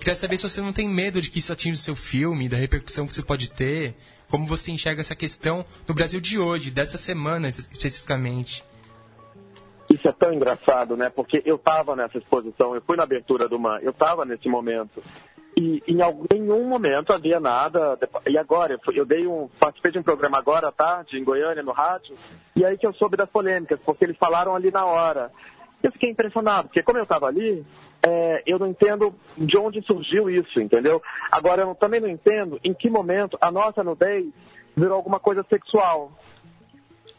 Queria 0.00 0.14
saber 0.14 0.38
se 0.38 0.42
você 0.44 0.62
não 0.62 0.72
tem 0.72 0.88
medo 0.88 1.20
de 1.20 1.28
que 1.28 1.40
isso 1.40 1.52
atinja 1.52 1.78
o 1.78 1.82
seu 1.82 1.94
filme, 1.94 2.48
da 2.48 2.56
repercussão 2.56 3.06
que 3.06 3.14
você 3.14 3.22
pode 3.22 3.50
ter. 3.50 3.94
Como 4.28 4.46
você 4.46 4.70
enxerga 4.70 5.02
essa 5.02 5.14
questão 5.14 5.62
no 5.86 5.92
Brasil 5.92 6.20
de 6.20 6.38
hoje, 6.38 6.70
dessa 6.70 6.96
semana 6.96 7.48
especificamente? 7.48 8.64
Isso 10.00 10.08
é 10.08 10.12
tão 10.12 10.32
engraçado, 10.32 10.96
né? 10.96 11.10
Porque 11.10 11.42
eu 11.44 11.56
estava 11.56 11.94
nessa 11.94 12.16
exposição, 12.16 12.74
eu 12.74 12.80
fui 12.80 12.96
na 12.96 13.02
abertura 13.02 13.46
do 13.46 13.58
MAN, 13.58 13.78
eu 13.82 13.90
estava 13.90 14.24
nesse 14.24 14.48
momento. 14.48 15.02
E 15.54 15.82
em 15.86 16.00
algum, 16.00 16.24
nenhum 16.30 16.64
momento 16.66 17.12
havia 17.12 17.38
nada. 17.38 17.98
E 18.26 18.38
agora, 18.38 18.72
eu, 18.72 18.92
eu 18.94 19.04
dei 19.04 19.26
um. 19.26 19.46
participei 19.60 19.92
de 19.92 19.98
um 19.98 20.02
programa 20.02 20.38
agora 20.38 20.68
à 20.68 20.72
tarde, 20.72 21.18
em 21.18 21.24
Goiânia, 21.24 21.62
no 21.62 21.72
rádio, 21.72 22.16
e 22.56 22.64
aí 22.64 22.78
que 22.78 22.86
eu 22.86 22.94
soube 22.94 23.14
das 23.14 23.28
polêmicas, 23.28 23.78
porque 23.84 24.06
eles 24.06 24.16
falaram 24.16 24.54
ali 24.54 24.70
na 24.70 24.86
hora. 24.86 25.30
Eu 25.82 25.92
fiquei 25.92 26.08
impressionado, 26.08 26.68
porque 26.68 26.82
como 26.82 26.96
eu 26.96 27.02
estava 27.02 27.26
ali, 27.26 27.62
é, 28.02 28.42
eu 28.46 28.58
não 28.58 28.68
entendo 28.68 29.14
de 29.36 29.58
onde 29.58 29.82
surgiu 29.82 30.30
isso, 30.30 30.58
entendeu? 30.58 31.02
Agora, 31.30 31.60
eu 31.60 31.74
também 31.74 32.00
não 32.00 32.08
entendo 32.08 32.58
em 32.64 32.72
que 32.72 32.88
momento 32.88 33.36
a 33.38 33.50
nossa 33.50 33.84
nudez 33.84 34.32
virou 34.74 34.94
alguma 34.94 35.20
coisa 35.20 35.44
sexual. 35.50 36.10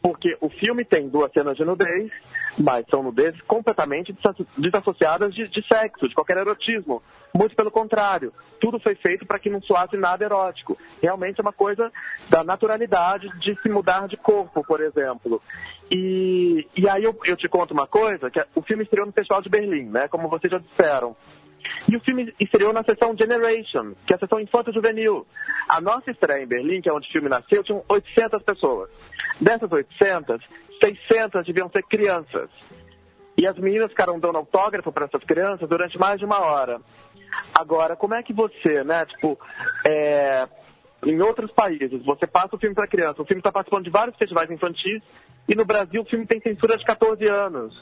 Porque 0.02 0.36
o 0.42 0.50
filme 0.50 0.84
tem 0.84 1.08
duas 1.08 1.32
cenas 1.32 1.56
de 1.56 1.64
nudez, 1.64 2.12
mas 2.58 2.86
são 2.90 3.04
nudezes 3.04 3.40
completamente 3.42 4.16
desassociadas 4.58 5.34
de, 5.34 5.48
de 5.48 5.66
sexo, 5.68 6.08
de 6.08 6.16
qualquer 6.16 6.38
erotismo. 6.38 7.02
Muito 7.34 7.56
pelo 7.56 7.72
contrário, 7.72 8.34
tudo 8.60 8.80
foi 8.80 8.96
feito 8.96 9.26
para 9.26 9.40
que 9.40 9.50
não 9.50 9.62
soasse 9.62 9.96
nada 9.96 10.24
erótico. 10.26 10.78
Realmente 11.02 11.40
é 11.40 11.42
uma 11.42 11.54
coisa 11.54 11.92
da 12.30 12.44
naturalidade 12.44 13.30
de 13.40 13.56
se 13.62 13.70
mudar 13.70 14.08
de 14.08 14.18
corpo, 14.18 14.64
por 14.66 14.82
exemplo. 14.82 15.42
E, 15.90 16.68
e 16.76 16.90
aí 16.90 17.04
eu, 17.04 17.18
eu 17.26 17.38
te 17.38 17.48
conto 17.48 17.74
uma 17.74 17.88
coisa, 17.88 18.30
que 18.30 18.40
é, 18.40 18.46
o 18.54 18.62
filme 18.62 18.84
estreou 18.84 19.06
no 19.06 19.14
Festival 19.14 19.42
de 19.42 19.50
Berlim, 19.50 19.86
né? 19.86 20.08
Como 20.10 20.28
vocês 20.28 20.52
já 20.52 20.60
disseram. 20.60 21.16
E 21.88 21.96
o 21.96 22.02
filme 22.02 22.34
estreou 22.40 22.74
na 22.74 22.84
sessão 22.84 23.16
Generation, 23.18 23.94
que 24.06 24.14
é 24.14 24.16
a 24.16 24.20
sessão 24.20 24.40
infanto-juvenil. 24.40 25.26
A 25.70 25.80
nossa 25.80 26.12
estreia 26.12 26.44
em 26.44 26.48
Berlim, 26.48 26.82
que 26.82 26.90
é 26.90 26.94
onde 26.94 27.08
o 27.08 27.12
filme 27.12 27.30
nasceu, 27.30 27.64
tinha 27.64 27.82
800 27.88 28.44
pessoas. 28.44 28.90
Dessas 29.40 29.72
800, 29.72 30.42
600 30.84 31.46
deviam 31.46 31.70
ser 31.70 31.84
crianças. 31.84 32.50
E 33.38 33.48
as 33.48 33.58
meninas 33.58 33.90
ficaram 33.90 34.20
dando 34.20 34.38
autógrafo 34.38 34.92
para 34.92 35.06
essas 35.06 35.24
crianças 35.24 35.68
durante 35.68 35.98
mais 35.98 36.20
de 36.20 36.26
uma 36.26 36.40
hora. 36.40 36.82
Agora, 37.54 37.96
como 37.96 38.14
é 38.14 38.24
que 38.24 38.34
você, 38.34 38.84
né, 38.84 39.06
tipo, 39.06 39.40
é, 39.86 40.48
em 41.06 41.20
outros 41.22 41.52
países, 41.52 42.04
você 42.04 42.28
passa 42.28 42.56
o 42.56 42.60
filme 42.60 42.76
para 42.76 42.88
criança, 42.88 43.22
o 43.22 43.26
filme 43.26 43.40
está 43.40 43.52
participando 43.52 43.86
de 43.86 43.90
vários 43.90 44.18
festivais 44.18 44.50
infantis, 44.50 45.02
e 45.48 45.56
no 45.56 45.66
Brasil 45.66 46.02
o 46.02 46.06
filme 46.06 46.26
tem 46.26 46.40
censura 46.40 46.78
de 46.78 46.86
14 46.86 47.26
anos. 47.28 47.74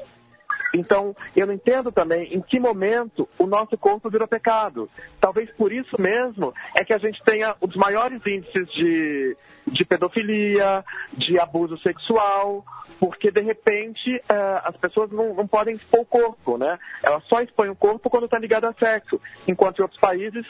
Então, 0.73 1.15
eu 1.35 1.47
não 1.47 1.53
entendo 1.53 1.91
também 1.91 2.33
em 2.33 2.41
que 2.41 2.59
momento 2.59 3.27
o 3.38 3.47
nosso 3.47 3.77
corpo 3.77 4.09
virou 4.09 4.27
pecado. 4.27 4.89
Talvez 5.19 5.49
por 5.51 5.73
isso 5.73 5.99
mesmo 5.99 6.53
é 6.75 6.83
que 6.83 6.93
a 6.93 6.97
gente 6.97 7.21
tenha 7.23 7.55
os 7.59 7.75
maiores 7.75 8.21
índices 8.25 8.71
de, 8.71 9.38
de 9.67 9.85
pedofilia, 9.85 10.85
de 11.13 11.39
abuso 11.39 11.77
sexual, 11.79 12.63
porque 12.99 13.31
de 13.31 13.41
repente 13.41 14.17
uh, 14.17 14.62
as 14.65 14.75
pessoas 14.77 15.09
não, 15.12 15.33
não, 15.33 15.47
podem 15.47 15.75
expor 15.75 16.01
o 16.01 16.05
corpo, 16.05 16.57
né? 16.57 16.77
Elas 17.01 17.23
só 17.25 17.41
expõem 17.41 17.69
o 17.69 17.75
corpo 17.75 18.09
quando 18.09 18.25
está 18.25 18.38
ligado 18.38 18.65
a 18.65 18.73
sexo, 18.73 19.19
enquanto 19.47 19.79
em 19.79 19.83
outros 19.83 19.99
países 19.99 20.45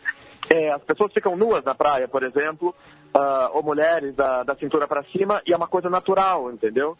é, 0.51 0.71
as 0.71 0.81
pessoas 0.83 1.13
ficam 1.13 1.35
nuas 1.35 1.63
na 1.63 1.75
praia, 1.75 2.07
por 2.07 2.23
exemplo, 2.23 2.75
uh, 3.15 3.55
ou 3.55 3.63
mulheres 3.63 4.15
da, 4.15 4.43
da 4.43 4.55
cintura 4.55 4.87
para 4.87 5.03
cima, 5.05 5.41
e 5.45 5.53
é 5.53 5.57
uma 5.57 5.67
coisa 5.67 5.89
natural, 5.89 6.51
entendeu? 6.51 6.97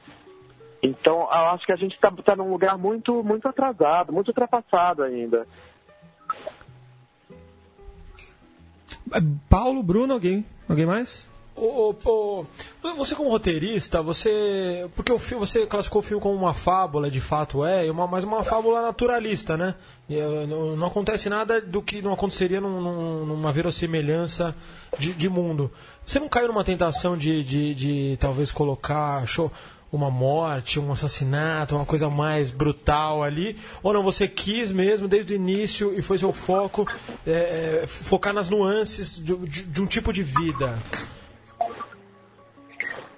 Então, 0.81 1.21
eu 1.21 1.49
acho 1.49 1.65
que 1.65 1.73
a 1.73 1.75
gente 1.75 1.95
está 1.95 2.11
tá 2.11 2.35
num 2.35 2.51
lugar 2.51 2.77
muito, 2.77 3.23
muito 3.23 3.47
atrasado, 3.47 4.13
muito 4.13 4.29
ultrapassado 4.29 5.03
ainda. 5.03 5.45
Paulo, 9.49 9.83
Bruno, 9.83 10.13
alguém? 10.13 10.45
Alguém 10.69 10.85
mais? 10.85 11.28
O, 11.61 11.93
o, 12.05 12.45
você 12.95 13.15
como 13.15 13.29
roteirista, 13.29 14.01
você. 14.01 14.89
Porque 14.95 15.11
o 15.11 15.19
filme, 15.19 15.45
você 15.45 15.65
classificou 15.65 15.99
o 15.99 16.03
filme 16.03 16.23
como 16.23 16.35
uma 16.35 16.53
fábula, 16.53 17.11
de 17.11 17.19
fato 17.19 17.65
é, 17.65 17.91
uma, 17.91 18.07
mas 18.07 18.23
uma 18.23 18.43
fábula 18.45 18.81
naturalista, 18.81 19.57
né? 19.57 19.75
Eh, 20.09 20.45
não, 20.47 20.77
não, 20.77 20.87
acontece 20.87 21.29
nada 21.29 21.59
do 21.59 21.81
que 21.81 22.01
não 22.01 22.13
aconteceria 22.13 22.61
num, 22.61 23.25
numa 23.25 23.51
verossimilhança 23.51 24.55
de, 24.97 25.13
de, 25.13 25.27
mundo. 25.29 25.69
Você 26.05 26.19
não 26.19 26.29
caiu 26.29 26.47
numa 26.47 26.63
tentação 26.63 27.17
de, 27.17 27.43
de, 27.43 27.75
de 27.75 28.17
talvez 28.19 28.51
colocar 28.51 29.27
show, 29.27 29.51
uma 29.91 30.09
morte, 30.09 30.79
um 30.79 30.91
assassinato, 30.91 31.75
uma 31.75 31.85
coisa 31.85 32.09
mais 32.09 32.51
brutal 32.51 33.21
ali? 33.21 33.57
Ou 33.83 33.91
não, 33.91 34.01
você 34.01 34.27
quis 34.27 34.71
mesmo 34.71 35.07
desde 35.07 35.33
o 35.33 35.35
início 35.35 35.93
e 35.93 36.01
foi 36.01 36.17
seu 36.17 36.31
foco 36.31 36.87
é, 37.27 37.83
focar 37.85 38.33
nas 38.33 38.49
nuances 38.49 39.17
de, 39.17 39.35
de, 39.35 39.63
de 39.63 39.81
um 39.81 39.85
tipo 39.85 40.13
de 40.13 40.23
vida? 40.23 40.81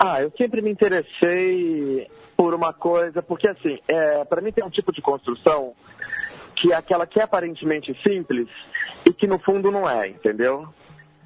Ah, 0.04 0.20
eu 0.20 0.32
sempre 0.36 0.64
me 0.64 0.72
interessei 0.72 2.10
por 2.36 2.56
uma 2.56 2.74
coisa, 2.74 3.22
porque 3.22 3.48
assim, 3.48 3.78
é, 3.88 4.26
para 4.26 4.42
mim 4.42 4.52
tem 4.52 4.64
um 4.64 4.70
tipo 4.70 4.92
de 4.92 5.00
construção 5.00 5.76
que 6.56 6.74
é 6.74 6.76
aquela 6.76 7.06
que 7.06 7.20
é 7.20 7.24
aparentemente 7.24 7.96
simples 8.02 8.48
e 9.08 9.14
que 9.14 9.28
no 9.28 9.38
fundo 9.38 9.70
não 9.70 9.88
é, 9.88 10.08
entendeu? 10.08 10.68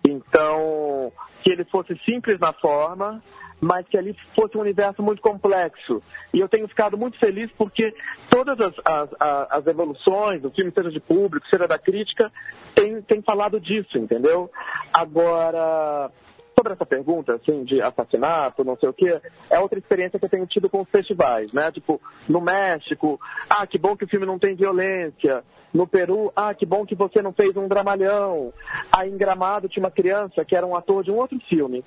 Então, 0.06 1.10
que 1.42 1.54
ele 1.54 1.64
fosse 1.64 1.98
simples 2.04 2.38
na 2.38 2.52
forma, 2.52 3.24
mas 3.62 3.88
que 3.88 3.98
ali 3.98 4.14
fosse 4.36 4.58
um 4.58 4.62
universo 4.62 5.02
muito 5.02 5.22
complexo. 5.22 6.04
E 6.34 6.42
eu 6.42 6.50
tenho 6.50 6.68
ficado 6.68 6.98
muito 6.98 7.18
feliz 7.18 7.50
porque 7.58 7.96
todas 8.30 8.60
as, 8.60 8.74
as, 8.84 9.10
as 9.52 9.68
evoluções, 9.68 10.44
o 10.44 10.52
filme, 10.52 10.74
seja 10.76 10.92
de 10.92 11.00
público, 11.00 11.48
seja 11.48 11.66
da 11.66 11.80
crítica, 11.80 12.30
tem, 12.76 13.02
tem 13.04 13.22
falado 13.22 13.58
disso, 13.58 13.98
entendeu? 13.98 14.52
Agora, 14.94 16.12
sobre 16.58 16.74
essa 16.74 16.86
pergunta, 16.86 17.36
assim, 17.36 17.64
de 17.64 17.82
assassinato, 17.82 18.64
não 18.64 18.78
sei 18.78 18.90
o 18.90 18.94
quê, 18.94 19.20
é 19.50 19.60
outra 19.60 19.78
experiência 19.78 20.18
que 20.18 20.26
eu 20.26 20.30
tenho 20.30 20.48
tido 20.48 20.70
com 20.70 20.80
os 20.80 20.90
festivais, 20.90 21.52
né? 21.52 21.72
Tipo, 21.72 22.02
no 22.30 22.40
México, 22.40 23.20
ah, 23.50 23.68
que 23.68 23.78
bom 23.78 23.96
que 23.96 24.06
o 24.06 24.08
filme 24.08 24.26
não 24.26 24.40
tem 24.40 24.56
violência. 24.56 25.44
No 25.74 25.86
Peru, 25.86 26.32
ah, 26.34 26.54
que 26.54 26.66
bom 26.66 26.86
que 26.86 26.96
você 26.96 27.22
não 27.22 27.34
fez 27.34 27.56
um 27.58 27.68
dramalhão. 27.68 28.54
Aí 28.96 29.10
em 29.10 29.18
Gramado 29.18 29.68
tinha 29.68 29.84
uma 29.84 29.92
criança 29.92 30.46
que 30.46 30.56
era 30.56 30.66
um 30.66 30.76
ator 30.76 31.04
de 31.04 31.12
um 31.12 31.18
outro 31.18 31.38
filme. 31.50 31.84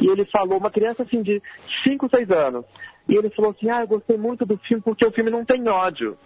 E 0.00 0.10
ele 0.10 0.24
falou, 0.24 0.58
uma 0.58 0.70
criança 0.70 1.04
assim 1.04 1.22
de 1.22 1.40
5, 1.84 2.08
6 2.12 2.30
anos. 2.30 2.64
E 3.08 3.16
ele 3.16 3.30
falou 3.30 3.52
assim, 3.52 3.70
ah, 3.70 3.80
eu 3.82 3.88
gostei 3.88 4.16
muito 4.16 4.44
do 4.44 4.56
filme 4.58 4.82
porque 4.82 5.06
o 5.06 5.12
filme 5.12 5.30
não 5.30 5.44
tem 5.44 5.68
ódio. 5.68 6.18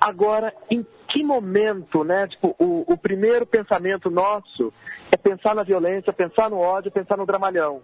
Agora, 0.00 0.52
em 0.70 0.84
que 1.08 1.24
momento, 1.24 2.04
né? 2.04 2.26
Tipo, 2.28 2.54
o, 2.58 2.84
o, 2.92 2.96
primeiro 2.96 3.46
pensamento 3.46 4.10
nosso 4.10 4.72
é 5.10 5.16
pensar 5.16 5.54
na 5.54 5.62
violência, 5.62 6.12
pensar 6.12 6.50
no 6.50 6.58
ódio, 6.58 6.90
pensar 6.90 7.16
no 7.16 7.26
dramalhão. 7.26 7.80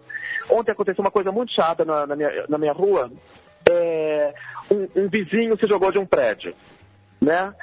Ontem 0.49 0.71
aconteceu 0.71 1.03
uma 1.03 1.11
coisa 1.11 1.31
muito 1.31 1.51
chata 1.53 1.83
na, 1.83 2.05
na, 2.05 2.15
minha, 2.15 2.45
na 2.47 2.57
minha, 2.57 2.73
rua. 2.73 3.11
É, 3.69 4.33
um, 4.69 5.03
um, 5.03 5.09
vizinho 5.09 5.57
se 5.59 5.67
jogou 5.67 5.91
de 5.91 5.97
um 5.97 6.05
prédio. 6.05 6.53
né? 7.19 7.53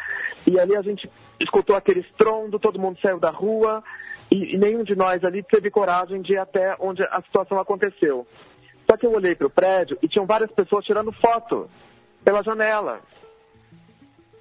E 0.46 0.59
ali 0.59 0.77
a 0.77 0.83
gente 0.83 1.09
escutou 1.40 1.77
aquele 1.77 2.01
estrondo, 2.01 2.59
todo 2.59 2.79
mundo 2.79 2.98
saiu 3.01 3.20
da 3.20 3.31
rua 3.31 3.83
e, 4.31 4.55
e 4.55 4.59
nenhum 4.59 4.83
de 4.83 4.96
nós 4.96 5.22
ali 5.25 5.42
teve 5.44 5.70
coragem 5.70 6.22
de 6.22 6.33
ir 6.33 6.38
até 6.38 6.75
onde 6.81 7.03
a 7.05 7.22
situação 7.22 7.59
aconteceu. 7.61 8.27
Só 8.90 8.96
que 8.96 9.07
eu 9.07 9.12
olhei 9.12 9.35
para 9.35 9.46
o 9.46 9.51
prédio 9.51 9.96
e 10.03 10.09
tinham 10.09 10.27
várias 10.27 10.51
pessoas 10.51 10.85
tirando 10.85 11.12
foto 11.12 11.70
pela 12.25 12.42
janela. 12.42 13.01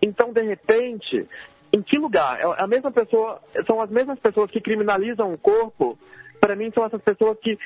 Então, 0.01 0.33
de 0.33 0.41
repente, 0.41 1.27
em 1.71 1.81
que 1.81 1.97
lugar? 1.97 2.39
É 2.39 2.63
a 2.63 2.67
mesma 2.67 2.91
pessoa, 2.91 3.41
são 3.65 3.81
as 3.81 3.89
mesmas 3.89 4.19
pessoas 4.19 4.49
que 4.51 4.59
criminalizam 4.59 5.31
o 5.31 5.37
corpo. 5.37 5.97
Para 6.39 6.55
mim, 6.55 6.71
são 6.73 6.83
essas 6.83 7.01
pessoas 7.01 7.37
que 7.39 7.57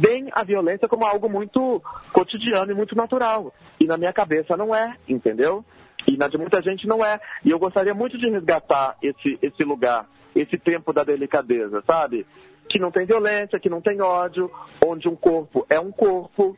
veem 0.00 0.28
a 0.32 0.42
violência 0.42 0.88
como 0.88 1.04
algo 1.04 1.28
muito 1.28 1.82
cotidiano 2.12 2.72
e 2.72 2.74
muito 2.74 2.96
natural. 2.96 3.52
E 3.78 3.86
na 3.86 3.98
minha 3.98 4.12
cabeça 4.12 4.56
não 4.56 4.74
é, 4.74 4.96
entendeu? 5.06 5.64
E 6.08 6.16
na 6.16 6.26
de 6.28 6.38
muita 6.38 6.62
gente 6.62 6.86
não 6.86 7.04
é. 7.04 7.20
E 7.44 7.50
eu 7.50 7.58
gostaria 7.58 7.94
muito 7.94 8.18
de 8.18 8.28
resgatar 8.28 8.96
esse, 9.02 9.38
esse 9.42 9.62
lugar, 9.62 10.06
esse 10.34 10.58
tempo 10.58 10.92
da 10.92 11.04
delicadeza, 11.04 11.82
sabe? 11.86 12.26
Que 12.68 12.78
não 12.78 12.90
tem 12.90 13.06
violência, 13.06 13.60
que 13.60 13.68
não 13.68 13.82
tem 13.82 14.00
ódio, 14.00 14.50
onde 14.84 15.06
um 15.06 15.14
corpo 15.14 15.66
é 15.68 15.78
um 15.78 15.92
corpo, 15.92 16.56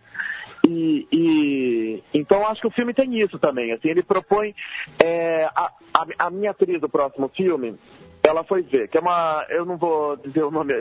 e, 0.69 1.07
e, 1.13 2.03
então 2.13 2.45
acho 2.45 2.61
que 2.61 2.67
o 2.67 2.73
filme 2.73 2.93
tem 2.93 3.17
isso 3.21 3.39
também. 3.39 3.73
Assim, 3.73 3.89
ele 3.89 4.03
propõe 4.03 4.53
é, 5.03 5.45
a, 5.45 5.71
a, 5.95 6.07
a, 6.27 6.31
minha 6.31 6.51
atriz 6.51 6.81
do 6.81 6.89
próximo 6.89 7.29
filme. 7.29 7.79
Ela 8.27 8.43
foi 8.43 8.63
ver, 8.63 8.89
que 8.89 8.99
é 8.99 9.01
uma. 9.01 9.47
Eu 9.49 9.65
não 9.65 9.77
vou 9.77 10.17
dizer 10.17 10.43
o 10.43 10.51
nome, 10.51 10.75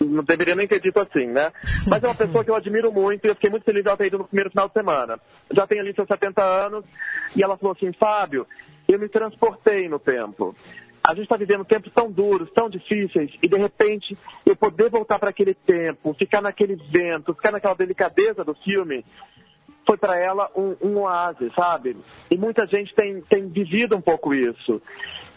não 0.00 0.24
deveria 0.24 0.54
nem 0.54 0.66
ter 0.66 0.80
dito 0.80 0.98
assim, 0.98 1.26
né? 1.26 1.52
Mas 1.86 2.02
é 2.02 2.08
uma 2.08 2.14
pessoa 2.14 2.42
que 2.42 2.50
eu 2.50 2.54
admiro 2.54 2.90
muito 2.90 3.26
e 3.26 3.28
eu 3.28 3.34
fiquei 3.34 3.50
muito 3.50 3.64
feliz 3.64 3.82
de 3.82 3.88
ela 3.88 3.98
ter 3.98 4.06
ido 4.06 4.16
no 4.16 4.24
primeiro 4.24 4.48
final 4.48 4.66
de 4.66 4.72
semana. 4.72 5.20
Já 5.52 5.66
tem 5.66 5.78
ali 5.78 5.92
seus 5.94 6.08
70 6.08 6.42
anos 6.42 6.84
e 7.36 7.42
ela 7.44 7.58
falou 7.58 7.76
assim: 7.76 7.92
Fábio, 7.92 8.46
eu 8.88 8.98
me 8.98 9.10
transportei 9.10 9.86
no 9.90 9.98
tempo 9.98 10.56
a 11.06 11.14
gente 11.14 11.22
está 11.22 11.36
vivendo 11.36 11.64
tempos 11.64 11.92
tão 11.92 12.10
duros, 12.10 12.50
tão 12.52 12.68
difíceis, 12.68 13.30
e 13.40 13.48
de 13.48 13.56
repente 13.56 14.16
eu 14.44 14.56
poder 14.56 14.90
voltar 14.90 15.20
para 15.20 15.30
aquele 15.30 15.54
tempo, 15.54 16.12
ficar 16.14 16.42
naquele 16.42 16.74
vento, 16.90 17.32
ficar 17.32 17.52
naquela 17.52 17.74
delicadeza 17.74 18.44
do 18.44 18.54
filme, 18.56 19.04
foi 19.86 19.96
para 19.96 20.20
ela 20.20 20.50
um, 20.56 20.74
um 20.82 20.98
oásis, 20.98 21.52
sabe? 21.54 21.96
E 22.28 22.36
muita 22.36 22.66
gente 22.66 22.92
tem, 22.96 23.20
tem 23.30 23.48
vivido 23.48 23.96
um 23.96 24.00
pouco 24.00 24.34
isso. 24.34 24.82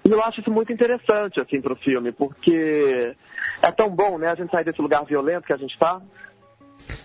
E 0.04 0.10
eu 0.10 0.24
acho 0.24 0.42
isso 0.42 0.50
muito 0.50 0.74
interessante, 0.74 1.40
assim, 1.40 1.62
para 1.62 1.74
o 1.74 1.78
filme, 1.78 2.12
porque 2.12 3.16
é 3.62 3.72
tão 3.72 3.90
bom, 3.90 4.18
né, 4.18 4.30
a 4.32 4.36
gente 4.36 4.50
sair 4.50 4.66
desse 4.66 4.82
lugar 4.82 5.06
violento 5.06 5.46
que 5.46 5.54
a 5.54 5.58
gente 5.58 5.74
está. 5.74 6.02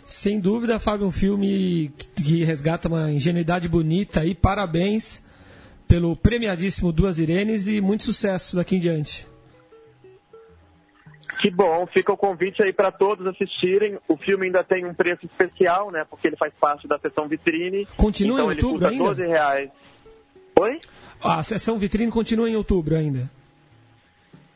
Sem 0.07 0.41
dúvida, 0.41 0.81
Fábio, 0.81 1.07
um 1.07 1.13
filme 1.13 1.93
que 2.17 2.45
resgata 2.45 2.89
uma 2.89 3.11
ingenuidade 3.11 3.69
bonita 3.69 4.25
e 4.25 4.35
parabéns 4.35 5.24
pelo 5.89 6.17
premiadíssimo 6.17 6.93
Duas 6.93 7.19
Irenes 7.19 7.69
e 7.69 7.81
muito 7.81 8.05
sucesso 8.05 8.57
daqui 8.57 8.77
em 8.77 8.81
diante. 8.81 9.27
Que 11.41 11.51
bom, 11.51 11.87
fica 11.87 12.11
o 12.11 12.17
convite 12.17 12.63
aí 12.63 12.73
para 12.73 12.91
todos 12.91 13.27
assistirem. 13.27 13.99
O 14.09 14.17
filme 14.17 14.47
ainda 14.47 14.65
tem 14.65 14.87
um 14.87 14.95
preço 14.95 15.27
especial, 15.27 15.91
né? 15.93 16.05
Porque 16.09 16.27
ele 16.27 16.37
faz 16.37 16.53
parte 16.59 16.89
da 16.89 16.99
sessão 16.99 17.29
vitrine. 17.29 17.87
Continua 17.97 18.41
então 18.41 18.53
em 18.53 18.55
outubro 18.55 18.89
ele 18.89 18.99
custa 18.99 19.23
ainda? 19.23 19.25
12 19.25 19.27
reais. 19.27 19.71
Oi? 20.59 20.81
A 21.23 21.43
sessão 21.43 21.79
vitrine 21.79 22.11
continua 22.11 22.49
em 22.49 22.57
outubro 22.57 22.97
ainda. 22.97 23.31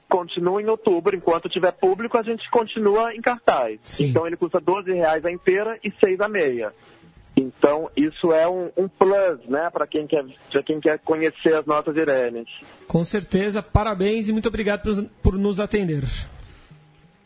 Continua 0.09 0.63
em 0.63 0.67
outubro, 0.67 1.15
enquanto 1.15 1.49
tiver 1.51 1.73
público, 1.73 2.17
a 2.17 2.23
gente 2.23 2.49
continua 2.51 3.15
em 3.15 3.21
cartaz. 3.21 3.79
Sim. 3.83 4.07
Então 4.07 4.27
ele 4.27 4.37
custa 4.37 4.59
12 4.59 4.91
reais 4.91 5.23
a 5.25 5.31
inteira 5.31 5.79
e 5.85 5.93
6 6.03 6.21
a 6.21 6.29
meia. 6.29 6.73
Então, 7.39 7.89
isso 7.97 8.33
é 8.33 8.49
um, 8.49 8.69
um 8.77 8.89
plus, 8.89 9.49
né, 9.49 9.71
para 9.71 9.87
quem 9.87 10.09
quer, 10.09 10.25
quem 10.67 10.81
quer 10.81 10.99
conhecer 10.99 11.55
as 11.55 11.65
nossas 11.65 11.97
Irenes. 11.97 12.49
Com 12.89 13.05
certeza, 13.05 13.63
parabéns 13.63 14.29
e 14.29 14.33
muito 14.33 14.49
obrigado 14.49 14.83
por, 14.83 15.05
por 15.23 15.39
nos 15.39 15.61
atender. 15.61 16.03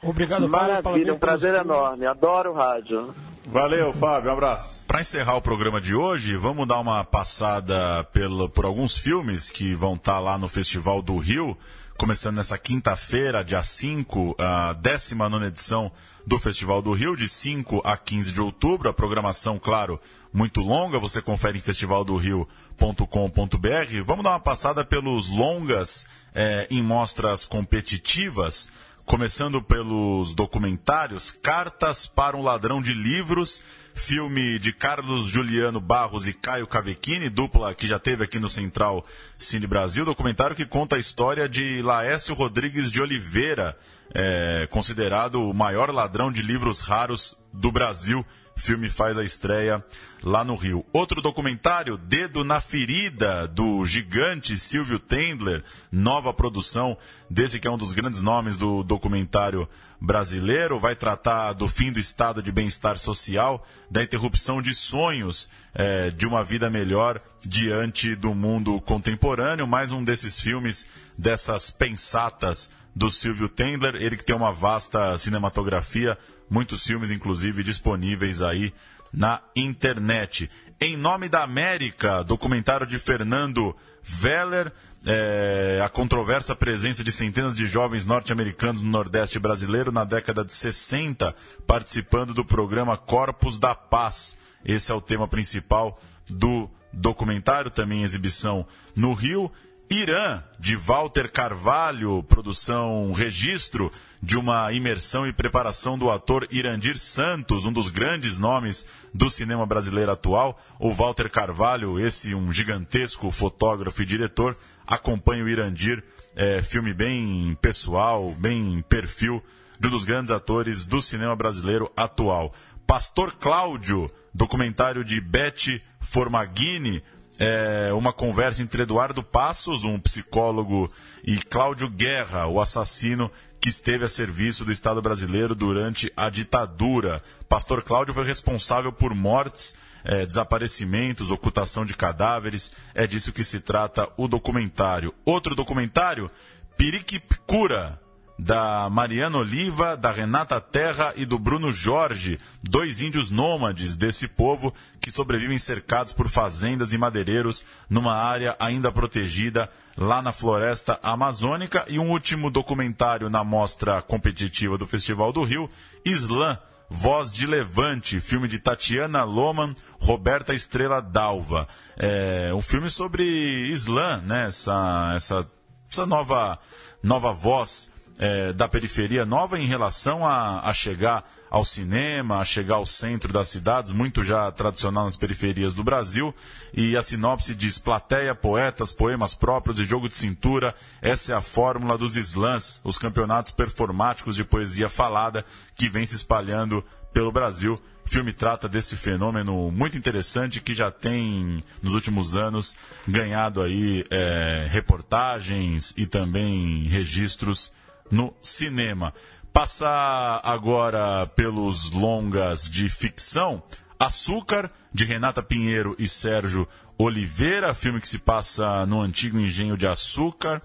Obrigado, 0.03 0.47
Maravilha, 0.49 0.83
Fábio. 0.83 1.15
um 1.15 1.19
prazer 1.19 1.55
enorme. 1.55 2.05
Adoro 2.05 2.51
o 2.51 2.55
rádio. 2.55 3.15
Valeu, 3.47 3.93
Fábio, 3.95 4.31
um 4.31 4.35
abraço. 4.35 4.85
Para 4.87 5.01
encerrar 5.01 5.37
o 5.37 5.43
programa 5.43 5.81
de 5.81 5.95
hoje, 5.95 6.37
vamos 6.37 6.69
dar 6.69 6.81
uma 6.81 7.05
passada 7.05 8.05
pelo, 8.13 8.49
por 8.49 8.67
alguns 8.67 8.97
filmes 8.99 9.51
que 9.51 9.75
vão 9.75 9.95
estar 9.95 10.19
lá 10.19 10.37
no 10.37 10.49
Festival 10.49 11.01
do 11.01 11.17
Rio, 11.17 11.57
começando 11.99 12.37
nessa 12.37 12.59
quinta-feira, 12.59 13.45
dia 13.45 13.63
5, 13.63 14.37
a 14.39 14.73
19 14.73 15.47
edição 15.47 15.93
do 16.27 16.39
Festival 16.39 16.83
do 16.83 16.93
Rio, 16.93 17.17
de 17.17 17.29
5 17.29 17.83
a 17.85 17.97
15 17.97 18.33
de 18.33 18.41
outubro. 18.41 18.89
A 18.89 18.93
programação, 18.93 19.59
claro, 19.59 20.01
muito 20.33 20.61
longa, 20.61 20.99
você 20.99 21.21
confere 21.21 21.59
em 21.59 21.61
festivaldorio.com.br. 21.61 24.05
Vamos 24.05 24.25
dar 24.25 24.31
uma 24.31 24.41
passada 24.41 24.85
pelos 24.85 25.29
longas 25.29 26.07
eh, 26.35 26.67
em 26.71 26.83
mostras 26.83 27.45
competitivas, 27.45 28.71
começando 29.05 29.63
pelos 29.63 30.35
documentários 30.35 31.31
Cartas 31.31 32.07
para 32.07 32.37
um 32.37 32.43
Ladrão 32.43 32.81
de 32.81 32.95
Livros, 32.95 33.63
filme 33.95 34.59
de 34.59 34.73
Carlos 34.73 35.29
Juliano 35.29 35.81
Barros 35.81 36.27
e 36.27 36.33
Caio 36.33 36.67
Cavecchini, 36.67 37.29
dupla 37.29 37.75
que 37.75 37.87
já 37.87 37.99
teve 37.99 38.25
aqui 38.25 38.39
no 38.39 38.49
Central 38.49 39.05
Cine 39.39 39.67
Brasil, 39.67 40.05
documentário 40.05 40.57
que 40.57 40.67
conta 40.67 40.97
a 40.97 40.99
história 40.99 41.49
de 41.49 41.83
Laércio 41.83 42.35
Rodrigues 42.35 42.91
de 42.91 43.01
Oliveira, 43.03 43.77
é, 44.15 44.67
considerado 44.71 45.43
o 45.43 45.55
maior 45.55 45.91
ladrão 45.91 46.31
de 46.31 46.43
livros 46.43 46.81
raros 46.81 47.37
do 47.53 47.71
Brasil. 47.71 48.25
O 48.57 48.61
filme 48.61 48.91
faz 48.91 49.17
a 49.17 49.25
estreia 49.25 49.85
lá 50.23 50.45
no 50.45 50.55
Rio. 50.55 50.85
Outro 50.93 51.21
documentário, 51.21 51.97
Dedo 51.97 52.45
na 52.45 52.61
Ferida, 52.61 53.49
do 53.49 53.85
gigante 53.85 54.57
Silvio 54.57 54.99
Tendler, 54.99 55.65
nova 55.91 56.33
produção 56.33 56.97
desse 57.29 57.59
que 57.59 57.67
é 57.67 57.71
um 57.71 57.79
dos 57.79 57.93
grandes 57.93 58.21
nomes 58.21 58.57
do 58.57 58.83
documentário 58.83 59.69
brasileiro. 60.01 60.79
Vai 60.79 60.95
tratar 60.95 61.55
do 61.55 61.67
fim 61.67 61.91
do 61.91 61.99
estado 61.99 62.43
de 62.43 62.53
bem-estar 62.53 62.99
social, 62.99 63.67
da 63.91 64.03
interrupção 64.03 64.61
de 64.61 64.75
sonhos 64.75 65.49
é, 65.75 66.11
de 66.11 66.27
uma 66.27 66.45
vida 66.45 66.69
melhor 66.69 67.19
diante 67.41 68.15
do 68.15 68.35
mundo 68.35 68.81
contemporâneo. 68.83 69.67
Mais 69.67 69.91
um 69.93 70.05
desses 70.05 70.39
filmes, 70.39 70.87
dessas 71.17 71.71
pensatas 71.71 72.71
do 72.95 73.11
Silvio 73.11 73.49
Tendler, 73.49 73.95
ele 73.97 74.17
que 74.17 74.25
tem 74.25 74.37
uma 74.37 74.53
vasta 74.53 75.17
cinematografia, 75.17 76.19
muitos 76.53 76.87
filmes, 76.87 77.11
inclusive, 77.11 77.65
disponíveis 77.65 78.43
aí 78.43 78.75
na 79.11 79.41
internet. 79.57 80.51
Em 80.79 80.99
Nome 80.99 81.27
da 81.27 81.43
América, 81.43 82.23
documentário 82.23 82.87
de 82.87 82.99
Fernando 82.99 83.75
Veller, 84.03 84.71
é, 85.07 85.81
a 85.83 85.89
controversa 85.89 86.55
presença 86.55 87.03
de 87.03 87.11
centenas 87.11 87.57
de 87.57 87.67
jovens 87.67 88.05
norte-americanos 88.05 88.83
no 88.83 88.91
Nordeste 88.91 89.39
brasileiro 89.39 89.91
na 89.91 90.05
década 90.05 90.45
de 90.45 90.53
60, 90.53 91.35
participando 91.67 92.35
do 92.35 92.45
programa 92.45 92.99
Corpos 92.99 93.59
da 93.59 93.75
Paz. 93.75 94.37
Esse 94.63 94.93
é 94.93 94.95
o 94.95 95.01
tema 95.01 95.27
principal 95.27 95.99
do 96.29 96.69
documentário, 96.93 97.71
também 97.71 98.03
em 98.03 98.05
exibição 98.05 98.67
no 98.95 99.15
Rio. 99.15 99.51
Irã, 99.93 100.43
de 100.59 100.75
Walter 100.75 101.31
Carvalho, 101.31 102.23
produção 102.23 103.13
registro 103.13 103.91
de 104.23 104.39
uma 104.39 104.73
imersão 104.73 105.27
e 105.27 105.35
preparação 105.35 105.99
do 105.99 106.11
ator 106.11 106.49
Irandir 106.51 106.97
Santos, 106.97 107.67
um 107.67 107.73
dos 107.73 107.91
grandes 107.91 108.39
nomes 108.39 108.87
do 109.13 109.29
cinema 109.29 109.67
brasileiro 109.67 110.11
atual. 110.11 110.59
O 110.79 110.91
Walter 110.91 111.31
Carvalho, 111.31 112.01
esse 112.01 112.35
um 112.35 112.51
gigantesco 112.51 113.31
fotógrafo 113.31 114.01
e 114.01 114.07
diretor, 114.07 114.57
acompanha 114.87 115.45
o 115.45 115.49
Irandir, 115.49 116.03
é, 116.35 116.63
filme 116.63 116.95
bem 116.95 117.55
pessoal, 117.61 118.35
bem 118.35 118.83
perfil 118.89 119.45
de 119.79 119.89
um 119.89 119.91
dos 119.91 120.05
grandes 120.05 120.31
atores 120.31 120.87
do 120.87 121.03
cinema 121.03 121.37
brasileiro 121.37 121.93
atual. 121.95 122.51
Pastor 122.87 123.37
Cláudio, 123.37 124.09
documentário 124.33 125.05
de 125.05 125.21
Beth 125.21 125.81
Formaghini, 126.01 127.03
é, 127.39 127.93
uma 127.93 128.13
conversa 128.13 128.63
entre 128.63 128.83
Eduardo 128.83 129.23
Passos, 129.23 129.85
um 129.85 129.99
psicólogo, 129.99 130.89
e 131.25 131.39
Cláudio 131.39 131.89
Guerra, 131.89 132.47
o 132.47 132.61
assassino 132.61 133.31
que 133.61 133.69
esteve 133.69 134.05
a 134.05 134.09
serviço 134.09 134.65
do 134.65 134.73
Estado 134.73 135.01
brasileiro 135.01 135.55
durante 135.55 136.13
a 136.17 136.29
ditadura. 136.29 137.23
Pastor 137.49 137.83
Cláudio 137.83 138.13
foi 138.13 138.25
responsável 138.25 138.93
por 138.93 139.15
mortes, 139.15 139.75
é, 140.05 140.27
desaparecimentos, 140.27 141.31
ocultação 141.31 141.85
de 141.85 141.95
cadáveres. 141.95 142.73
É 142.93 143.07
disso 143.07 143.33
que 143.33 143.45
se 143.45 143.61
trata 143.61 144.09
o 144.17 144.27
documentário. 144.27 145.15
Outro 145.25 145.55
documentário, 145.55 146.29
Piriquipcura, 146.77 148.02
da 148.43 148.91
Mariana 148.91 149.39
Oliva, 149.39 149.97
da 149.97 150.11
Renata 150.11 150.61
Terra 150.61 151.13
e 151.15 151.25
do 151.25 151.39
Bruno 151.39 151.71
Jorge, 151.71 152.41
dois 152.61 153.01
índios 153.01 153.31
nômades 153.31 153.97
desse 153.97 154.27
povo 154.27 154.75
que 155.01 155.13
sobrevivem 155.13 155.59
cercados 155.59 156.13
por 156.13 156.29
fazendas 156.29 156.93
e 156.93 156.99
madeireiros 156.99 157.65
numa 157.89 158.15
área 158.15 158.57
ainda 158.59 158.91
protegida 158.91 159.71
lá 159.97 160.21
na 160.21 160.33
floresta 160.33 160.99
amazônica. 161.05 161.85
E 161.89 162.01
um 162.01 162.11
último 162.11 162.51
documentário 162.51 163.31
na 163.31 163.45
mostra 163.45 164.03
competitiva 164.03 164.77
do 164.77 164.87
Festival 164.87 165.33
do 165.33 165.45
Rio, 165.45 165.69
Islã, 166.05 166.59
Voz 166.91 167.33
de 167.33 167.47
Levante, 167.47 168.21
filme 168.21 168.49
de 168.49 168.59
Tatiana 168.59 169.23
Loman, 169.23 169.73
Roberta 170.01 170.53
Estrela 170.53 171.01
Dalva. 171.01 171.69
É 171.97 172.53
um 172.53 172.61
filme 172.61 172.91
sobre 172.91 173.23
Islã, 173.69 174.21
né? 174.21 174.49
Essa, 174.49 175.13
essa, 175.17 175.47
essa 175.89 176.05
nova, 176.05 176.59
nova 177.03 177.33
voz 177.33 177.92
é, 178.23 178.53
da 178.53 178.69
periferia, 178.69 179.27
nova 179.27 179.59
em 179.59 179.67
relação 179.67 180.25
a, 180.25 180.61
a 180.61 180.73
chegar 180.73 181.29
ao 181.51 181.65
cinema, 181.65 182.39
a 182.39 182.45
chegar 182.45 182.77
ao 182.77 182.87
centro 182.87 183.33
das 183.33 183.49
cidades, 183.49 183.91
muito 183.91 184.23
já 184.23 184.49
tradicional 184.53 185.07
nas 185.07 185.17
periferias 185.17 185.75
do 185.75 185.83
Brasil. 185.83 186.33
E 186.73 186.97
a 186.97 187.03
sinopse 187.03 187.53
diz: 187.53 187.79
plateia, 187.79 188.33
poetas, 188.33 188.95
poemas 188.95 189.35
próprios 189.35 189.81
e 189.81 189.85
jogo 189.85 190.09
de 190.09 190.15
cintura. 190.15 190.73
Essa 191.03 191.33
é 191.33 191.35
a 191.35 191.41
fórmula 191.41 191.99
dos 191.99 192.15
slams, 192.15 192.81
os 192.85 192.97
campeonatos 192.97 193.51
performáticos 193.51 194.37
de 194.37 194.45
poesia 194.45 194.89
falada 194.89 195.45
que 195.75 195.89
vem 195.89 196.07
se 196.07 196.15
espalhando 196.15 196.85
pelo 197.13 197.33
Brasil. 197.33 197.77
O 198.07 198.09
filme 198.09 198.33
trata 198.33 198.69
desse 198.69 198.97
fenômeno 198.97 199.69
muito 199.73 199.99
interessante 199.99 200.61
que 200.61 200.75
já 200.75 200.93
tem, 200.93 201.65
nos 201.83 201.93
últimos 201.93 202.37
anos, 202.37 202.77
ganhado 203.07 203.61
aí 203.61 204.05
é, 204.11 204.69
reportagens 204.71 205.93
e 205.97 206.07
também 206.07 206.87
registros 206.87 207.73
no 208.11 208.35
cinema. 208.43 209.13
Passar 209.53 210.41
agora 210.43 211.27
pelos 211.27 211.91
longas 211.91 212.69
de 212.69 212.89
ficção. 212.89 213.63
Açúcar, 213.99 214.71
de 214.93 215.05
Renata 215.05 215.43
Pinheiro 215.43 215.95
e 215.99 216.09
Sérgio 216.09 216.67
Oliveira, 216.99 217.75
filme 217.75 218.01
que 218.01 218.09
se 218.09 218.19
passa 218.19 218.85
no 218.87 219.01
antigo 219.01 219.39
engenho 219.39 219.77
de 219.77 219.87
açúcar. 219.87 220.63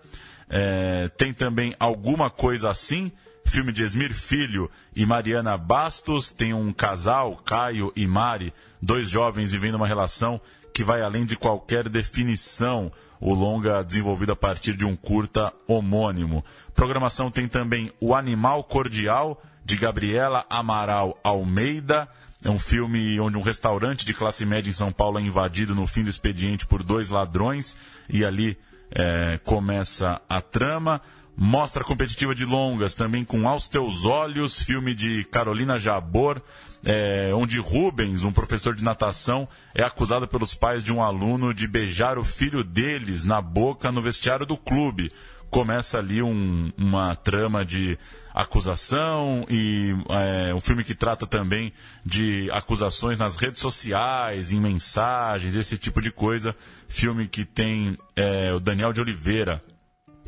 É, 0.50 1.10
tem 1.18 1.34
também 1.34 1.76
Alguma 1.80 2.30
Coisa 2.30 2.70
Assim, 2.70 3.12
filme 3.46 3.72
de 3.72 3.84
Esmir 3.84 4.14
Filho 4.14 4.70
e 4.96 5.06
Mariana 5.06 5.58
Bastos. 5.58 6.32
Tem 6.32 6.54
um 6.54 6.72
casal, 6.72 7.36
Caio 7.46 7.92
e 7.96 8.08
Mari, 8.08 8.54
dois 8.82 9.10
jovens 9.10 9.52
vivendo 9.52 9.76
uma 9.76 9.88
relação 9.88 10.40
que 10.74 10.84
vai 10.84 11.02
além 11.02 11.26
de 11.26 11.36
qualquer 11.36 11.90
definição 11.90 12.92
o 13.20 13.34
longa 13.34 13.84
desenvolvido 13.84 14.32
a 14.32 14.36
partir 14.36 14.74
de 14.74 14.86
um 14.86 14.96
curta 14.96 15.54
homônimo. 15.68 16.44
Programação 16.74 17.32
tem 17.32 17.48
também 17.48 17.92
O 18.00 18.14
Animal 18.14 18.64
Cordial, 18.64 19.42
de 19.64 19.76
Gabriela 19.76 20.46
Amaral 20.50 21.20
Almeida. 21.24 22.08
É 22.44 22.50
um 22.50 22.60
filme 22.60 23.20
onde 23.20 23.38
um 23.38 23.42
restaurante 23.42 24.06
de 24.06 24.14
classe 24.14 24.46
média 24.46 24.70
em 24.70 24.74
São 24.74 24.92
Paulo 24.92 25.20
é 25.20 25.22
invadido 25.22 25.74
no 25.76 25.88
fim 25.88 26.04
do 26.04 26.10
expediente 26.10 26.68
por 26.68 26.84
dois 26.84 27.10
ladrões 27.10 27.78
e 28.10 28.24
ali 28.24 28.58
é, 28.92 29.40
começa 29.44 30.22
a 30.30 30.42
trama. 30.42 31.02
Mostra 31.40 31.84
competitiva 31.84 32.34
de 32.34 32.46
longas, 32.46 32.96
também 32.96 33.24
com 33.24 33.48
Aos 33.48 33.70
Teus 33.70 34.06
Olhos, 34.06 34.60
filme 34.60 34.96
de 34.96 35.24
Carolina 35.26 35.78
Jabor, 35.78 36.42
é, 36.84 37.32
onde 37.32 37.60
Rubens, 37.60 38.24
um 38.24 38.32
professor 38.32 38.74
de 38.74 38.84
natação, 38.84 39.48
é 39.76 39.84
acusado 39.84 40.28
pelos 40.28 40.56
pais 40.56 40.84
de 40.84 40.92
um 40.92 41.00
aluno 41.00 41.54
de 41.54 41.68
beijar 41.68 42.18
o 42.18 42.24
filho 42.24 42.64
deles 42.64 43.24
na 43.24 43.40
boca 43.40 43.92
no 43.92 44.02
vestiário 44.02 44.48
do 44.48 44.58
clube. 44.58 45.12
Começa 45.48 46.00
ali 46.00 46.24
um, 46.24 46.72
uma 46.76 47.16
trama 47.16 47.64
de 47.64 48.00
acusação 48.34 49.46
e 49.48 49.96
é, 50.10 50.56
um 50.56 50.60
filme 50.60 50.84
que 50.84 50.96
trata 50.96 51.28
também 51.28 51.72
de 52.04 52.50
acusações 52.52 53.20
nas 53.20 53.38
redes 53.38 53.62
sociais, 53.62 54.52
em 54.52 54.60
mensagens, 54.60 55.56
esse 55.56 55.78
tipo 55.78 56.02
de 56.02 56.10
coisa. 56.10 56.56
Filme 56.88 57.28
que 57.28 57.46
tem 57.46 57.96
é, 58.16 58.52
o 58.56 58.60
Daniel 58.60 58.92
de 58.92 59.02
Oliveira 59.02 59.62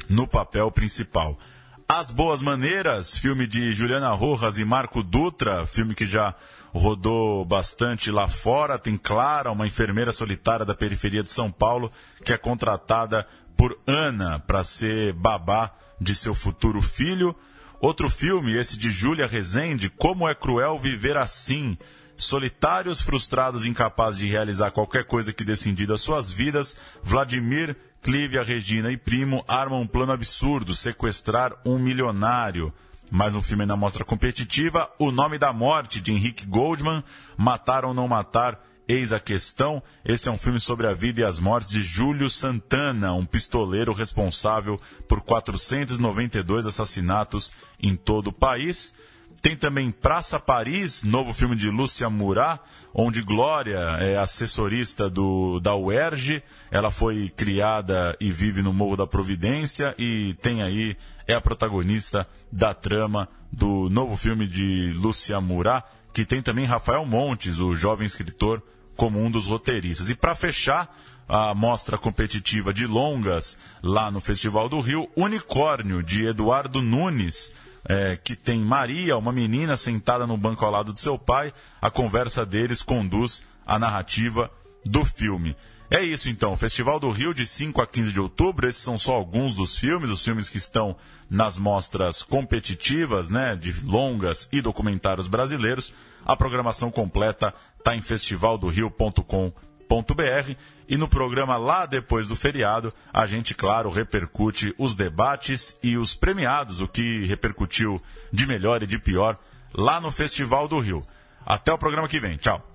no 0.07 0.27
papel 0.27 0.71
principal. 0.71 1.38
As 1.91 2.12
Boas 2.12 2.39
Maneiras, 2.39 3.17
filme 3.17 3.47
de 3.47 3.71
Juliana 3.71 4.13
Rojas 4.13 4.59
e 4.59 4.63
Marco 4.63 5.01
Dutra, 5.01 5.65
filme 5.65 5.95
que 5.95 6.05
já 6.05 6.35
rodou 6.71 7.43
bastante 7.43 8.12
lá 8.12 8.29
fora. 8.29 8.77
Tem 8.77 8.95
Clara, 8.95 9.51
uma 9.51 9.65
enfermeira 9.65 10.12
solitária 10.12 10.63
da 10.63 10.75
periferia 10.75 11.23
de 11.23 11.31
São 11.31 11.51
Paulo, 11.51 11.89
que 12.23 12.31
é 12.31 12.38
contratada 12.38 13.25
por 13.57 13.75
Ana 13.88 14.39
para 14.39 14.63
ser 14.63 15.13
babá 15.13 15.71
de 15.99 16.13
seu 16.13 16.35
futuro 16.35 16.79
filho. 16.79 17.35
Outro 17.81 18.07
filme, 18.07 18.55
esse 18.55 18.77
de 18.77 18.91
Júlia 18.91 19.25
Rezende, 19.25 19.89
Como 19.89 20.29
é 20.29 20.35
Cruel 20.35 20.77
Viver 20.77 21.17
Assim. 21.17 21.75
Solitários, 22.15 23.01
frustrados, 23.01 23.65
incapazes 23.65 24.19
de 24.19 24.27
realizar 24.27 24.71
qualquer 24.71 25.05
coisa 25.05 25.33
que 25.33 25.43
dê 25.43 25.55
sentido 25.55 25.93
às 25.93 26.01
suas 26.01 26.29
vidas, 26.29 26.77
Vladimir 27.01 27.75
Clívia, 28.01 28.43
Regina 28.43 28.91
e 28.91 28.97
Primo 28.97 29.43
armam 29.47 29.81
um 29.81 29.88
plano 29.88 30.13
absurdo, 30.13 30.73
sequestrar 30.73 31.53
um 31.65 31.77
milionário. 31.77 32.73
Mais 33.12 33.35
um 33.35 33.41
filme 33.41 33.65
na 33.65 33.75
mostra 33.75 34.05
competitiva, 34.05 34.89
O 34.97 35.12
Nome 35.12 35.38
da 35.38 35.51
Morte, 35.51 35.99
de 35.99 36.12
Henrique 36.12 36.45
Goldman, 36.45 37.03
Matar 37.35 37.83
ou 37.83 37.93
Não 37.93 38.07
Matar, 38.07 38.57
Eis 38.88 39.12
a 39.12 39.19
Questão. 39.19 39.83
Esse 40.05 40.29
é 40.29 40.31
um 40.31 40.38
filme 40.38 40.59
sobre 40.59 40.88
a 40.88 40.93
vida 40.93 41.21
e 41.21 41.23
as 41.23 41.39
mortes 41.39 41.71
de 41.71 41.83
Júlio 41.83 42.29
Santana, 42.29 43.13
um 43.13 43.25
pistoleiro 43.25 43.93
responsável 43.93 44.77
por 45.07 45.21
492 45.21 46.65
assassinatos 46.65 47.51
em 47.81 47.95
todo 47.95 48.27
o 48.27 48.33
país. 48.33 48.93
Tem 49.41 49.56
também 49.56 49.89
Praça 49.89 50.38
Paris, 50.38 51.04
novo 51.04 51.32
filme 51.34 51.56
de 51.56 51.69
Lúcia 51.69 52.10
Murat, 52.10 52.60
onde 52.93 53.21
Glória 53.21 53.80
é 54.02 54.17
assessorista 54.17 55.10
do, 55.10 55.62
da 55.62 55.73
UERJ. 55.73 56.43
Ela 56.69 56.91
foi 56.91 57.30
criada 57.30 58.17
e 58.19 58.32
vive 58.32 58.62
no 58.62 58.73
Morro 58.73 58.97
da 58.97 59.08
Providência 59.08 59.95
e 59.97 60.36
tem 60.41 60.62
aí, 60.62 60.97
é 61.25 61.36
a 61.36 61.41
protagonista 61.41 62.28
da 62.52 62.73
trama 62.73 63.30
do 63.49 63.89
novo 63.89 64.17
filme 64.17 64.45
de 64.45 64.93
Lúcia 64.97 65.39
Murat, 65.39 65.86
que 66.13 66.25
tem 66.25 66.41
também 66.41 66.65
Rafael 66.65 67.06
Montes, 67.06 67.60
o 67.60 67.73
jovem 67.73 68.06
escritor, 68.06 68.62
como 68.97 69.23
um 69.23 69.32
dos 69.32 69.47
roteiristas. 69.47 70.10
E 70.10 70.15
para 70.15 70.36
fechar, 70.36 70.93
a 71.30 71.56
mostra 71.56 71.97
competitiva 71.97 72.73
de 72.73 72.86
longas 72.86 73.58
lá 73.82 74.12
no 74.12 74.19
Festival 74.19 74.67
do 74.67 74.82
Rio, 74.82 75.08
Unicórnio, 75.15 76.04
de 76.04 76.25
Eduardo 76.25 76.82
Nunes 76.82 77.54
é, 77.87 78.17
que 78.17 78.35
tem 78.35 78.59
Maria, 78.59 79.17
uma 79.17 79.31
menina 79.31 79.77
sentada 79.77 80.25
no 80.27 80.37
banco 80.37 80.65
ao 80.65 80.71
lado 80.71 80.93
do 80.93 80.99
seu 80.99 81.17
pai. 81.17 81.53
A 81.81 81.89
conversa 81.89 82.45
deles 82.45 82.81
conduz 82.81 83.43
a 83.65 83.79
narrativa 83.79 84.51
do 84.85 85.05
filme. 85.05 85.55
É 85.91 86.03
isso 86.03 86.29
então, 86.29 86.55
Festival 86.55 86.99
do 86.99 87.09
Rio 87.09 87.33
de 87.33 87.47
5 87.47 87.81
a 87.81 87.87
15 87.87 88.11
de 88.11 88.21
outubro. 88.21 88.67
Esses 88.67 88.83
são 88.83 88.99
só 88.99 89.13
alguns 89.13 89.55
dos 89.55 89.77
filmes, 89.77 90.09
os 90.09 90.23
filmes 90.23 90.47
que 90.47 90.57
estão 90.57 90.95
nas 91.29 91.57
mostras 91.57 92.21
competitivas, 92.21 93.29
né, 93.29 93.55
de 93.55 93.73
longas 93.83 94.47
e 94.51 94.61
documentários 94.61 95.27
brasileiros. 95.27 95.93
A 96.25 96.35
programação 96.35 96.91
completa 96.91 97.53
está 97.79 97.95
em 97.95 98.01
festivaldorio.com.br 98.01 99.68
e 100.88 100.97
no 100.97 101.08
programa 101.08 101.58
lá 101.58 101.86
depois 101.86 102.28
do 102.28 102.36
feriado, 102.36 102.91
a 103.13 103.25
gente, 103.25 103.54
claro, 103.54 103.89
repercute 103.89 104.73
os 104.78 104.95
debates 104.95 105.78
e 105.84 105.97
os 105.97 106.15
premiados, 106.15 106.82
o 106.82 106.88
que 106.88 107.25
repercutiu 107.25 107.97
de 108.32 108.47
melhor 108.47 108.82
e 108.84 108.88
de 108.88 108.97
pior 108.97 109.38
lá 109.73 109.99
no 109.99 110.12
Festival 110.12 110.67
do 110.67 110.80
Rio. 110.80 111.02
Até 111.45 111.71
o 111.73 111.78
programa 111.78 112.08
que 112.08 112.19
vem. 112.19 112.38
Tchau. 112.38 112.65